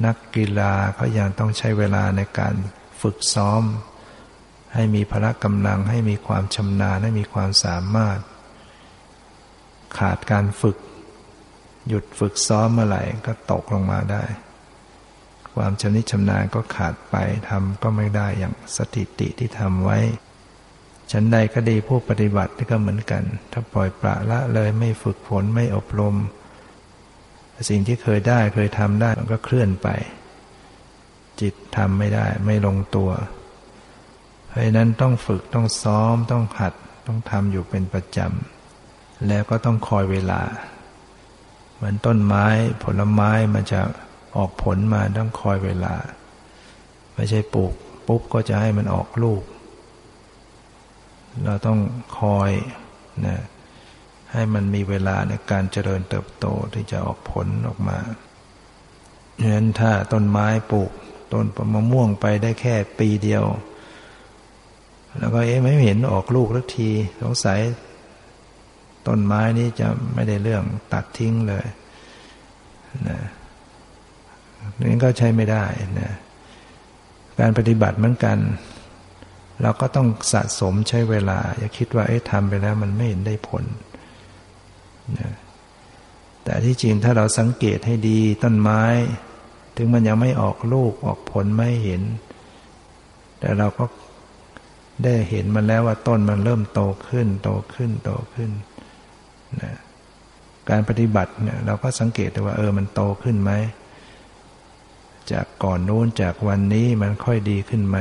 [0.05, 2.55] นักกีฬาเขายังต้องใช้เวลาในการ
[3.01, 3.63] ฝึกซ้อม
[4.75, 8.19] ให้มีพละกำลังให้มีความชำนาญให้มีความสามารถ
[9.99, 10.77] ขาดการฝึก
[11.91, 14.25] หยุดฝึกซ้อมเมื่อไหร่ก็ตกลงมาได้
[15.55, 17.17] ความชำนิชำนาญก็ขาดไป
[17.49, 19.99] ทำก็ไม่ได้อย่างสถิติที่ทำไว้
[21.13, 23.23] ฉันใดก็ดีผู้ปฏิบัติก็เหมือนกัน
[23.53, 26.15] ถ้าปล่อยปละละเลยไม่ฝึกฝนไม่อบรม
[27.69, 29.89] สิ่งที่เคยได้เคยทำได้มันก็เคลื่อนไป
[31.41, 33.11] จิตทำไม่ได้ไม่ลงตัว
[34.49, 36.75] เพราะนั้นต้องฝึกต้องซ้อมต้องหัด
[37.07, 40.41] ต้องทำอยู่เป็นประจำ แล้วก็ต้องคอยเวลา
[41.81, 42.47] เหมือนต้นไม้
[42.85, 43.81] ผลไม้มันจะ
[44.37, 45.95] ออกผลมาต้องคอยเวลา
[47.15, 47.73] ไม่ใช่ปลูก
[48.07, 49.43] ปุ๊บก็จะให้มันออกลูก
[51.45, 51.79] เราต้อง
[52.19, 52.51] คอย
[53.27, 53.39] นะ
[54.33, 57.99] ให้มันมีเวลาในการเจริญเติบโตที่จะออกผลออกมา
[59.41, 60.91] ฉะนั้นถ้าต้นไม้ปลูก
[61.33, 63.45] ต้นมะม่วงไปได้แค่ปีเดียว
[65.19, 66.91] แล้วก็เอ๊ะไม่เห็นออกลูกสักที
[67.23, 67.61] สงสัย
[69.07, 71.67] ต้นไม้นี้จะไม่ได้เรื่องตัดทิ้งเลย
[73.09, 73.19] นะ
[74.79, 75.65] นี่ก็ใช้ไม่ได้
[76.01, 76.13] นะ
[77.41, 78.39] การปฏิบัติเหมือนกัน
[79.63, 83.65] เราก็ต้องสะสมใช้เวลา อย่าคิดว่าเอ๊ะทำไปแล้วมันไม่เห็นได้ผล
[85.19, 85.33] นะ
[86.45, 88.83] แต่ที่จริงถ้าเราสังเกตให้ดีต้นไม้
[89.77, 92.03] ถึงมันยังไม่ออกลูกออกผลไม่เห็น
[93.41, 93.85] แต่เราก็
[95.05, 99.77] ได้เห็นมันแล้วว่าต้นมันเริ่มโตขึ้น โตขึ้นโตขึ้นนะ
[100.71, 103.53] การปฏิบัติเนี่ยเราก็สังเกตได้ว่า เออมันโตขึ้นไหม
[105.33, 107.99] จากก่อนโน้นจากวันนี้มันค่อยดีขึ้นไหม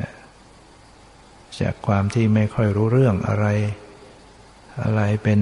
[0.00, 0.12] นะ
[1.60, 3.46] จากความที่ไม่ค่อยรู้เรื่องอะไร
[4.82, 5.40] อะไรเป็น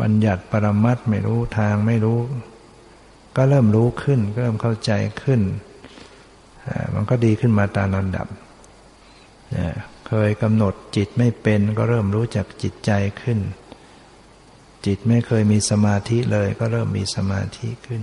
[0.00, 2.18] บัญญัติปรมัตไม่รู้ทางไม่รู้
[3.36, 5.40] ก็เริ่มรู้ขึ้นก็เริ่มเข้าใจขึ้น
[6.94, 8.26] มันก็ดีขึ้นมาตามลำดับ
[10.14, 12.90] เคยกำหนดจิตไม่เป็นก็เริ่มรู้จักจิตใจ
[13.22, 13.38] ขึ้น
[14.86, 18.02] จิตไม่เคยมีสมาธิเลยก็เริ่มมีสมาธิขึ้น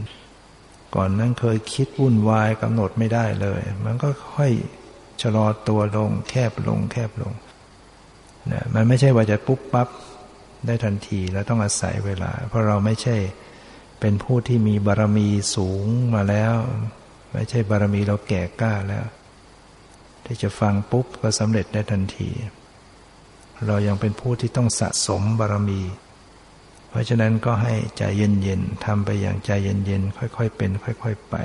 [0.95, 4.51] ก่อนนั้นเคยคิดวุ่นวายกำหนดไม่ได้เลย มันก็ค่อย
[5.21, 7.33] ชะลอตัวลง แคบลง แคบลง
[8.51, 9.89] นะมันไม่ใช่ว่าจะปุ๊บปั๊บ
[10.65, 13.15] ได้ทันทีแล้วต้องอาศัยเวลา เพราะเราไม่ใช่
[13.99, 15.85] เป็นผู้ที่มีบารมีสูง
[16.15, 16.53] มาแล้ว
[17.33, 19.05] ไม่ใช่บารมีเราแก่กล้าแล้ว
[20.31, 22.29] ที่จะฟังปุ๊บก็สำเร็จได้ทันที
[23.67, 25.81] เรายังเป็นผู้ที่ต้องสะสมบารมี
[26.89, 31.35] เพราะฉะนั้นก็ให้ใจเย็นๆทำไปอย่างใจเย็นๆค่อยๆเป็น ค่อย ๆไป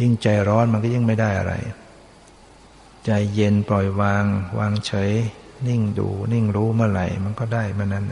[0.00, 1.54] ยิ่งใจร้อนมันก็ยิ่งไม่ได้อะไร
[3.04, 4.24] ใจเย็นปล่อยวาง
[4.58, 5.10] วางเฉย
[5.68, 8.04] นิ่งดูนิ่งรู้เมื่อไหร่ มันก็ได้เมื่อนั้น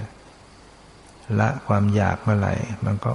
[1.40, 3.12] ละความอยากเมื่อไหร่ มันก็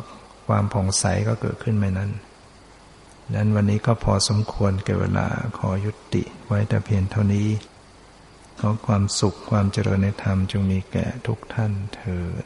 [0.47, 2.11] ความผ่องใสก็เกิดขึ้นเมื่อนั้น
[3.35, 5.27] นั้นวันนี้ก็พอสมควรเก่เวลา
[5.57, 7.49] ขอยุติไว้แต่เพียงเท่านี้
[8.59, 12.45] ขอความสุขความเจริญในธรรมจงมีแก่ทุกท่านเถิด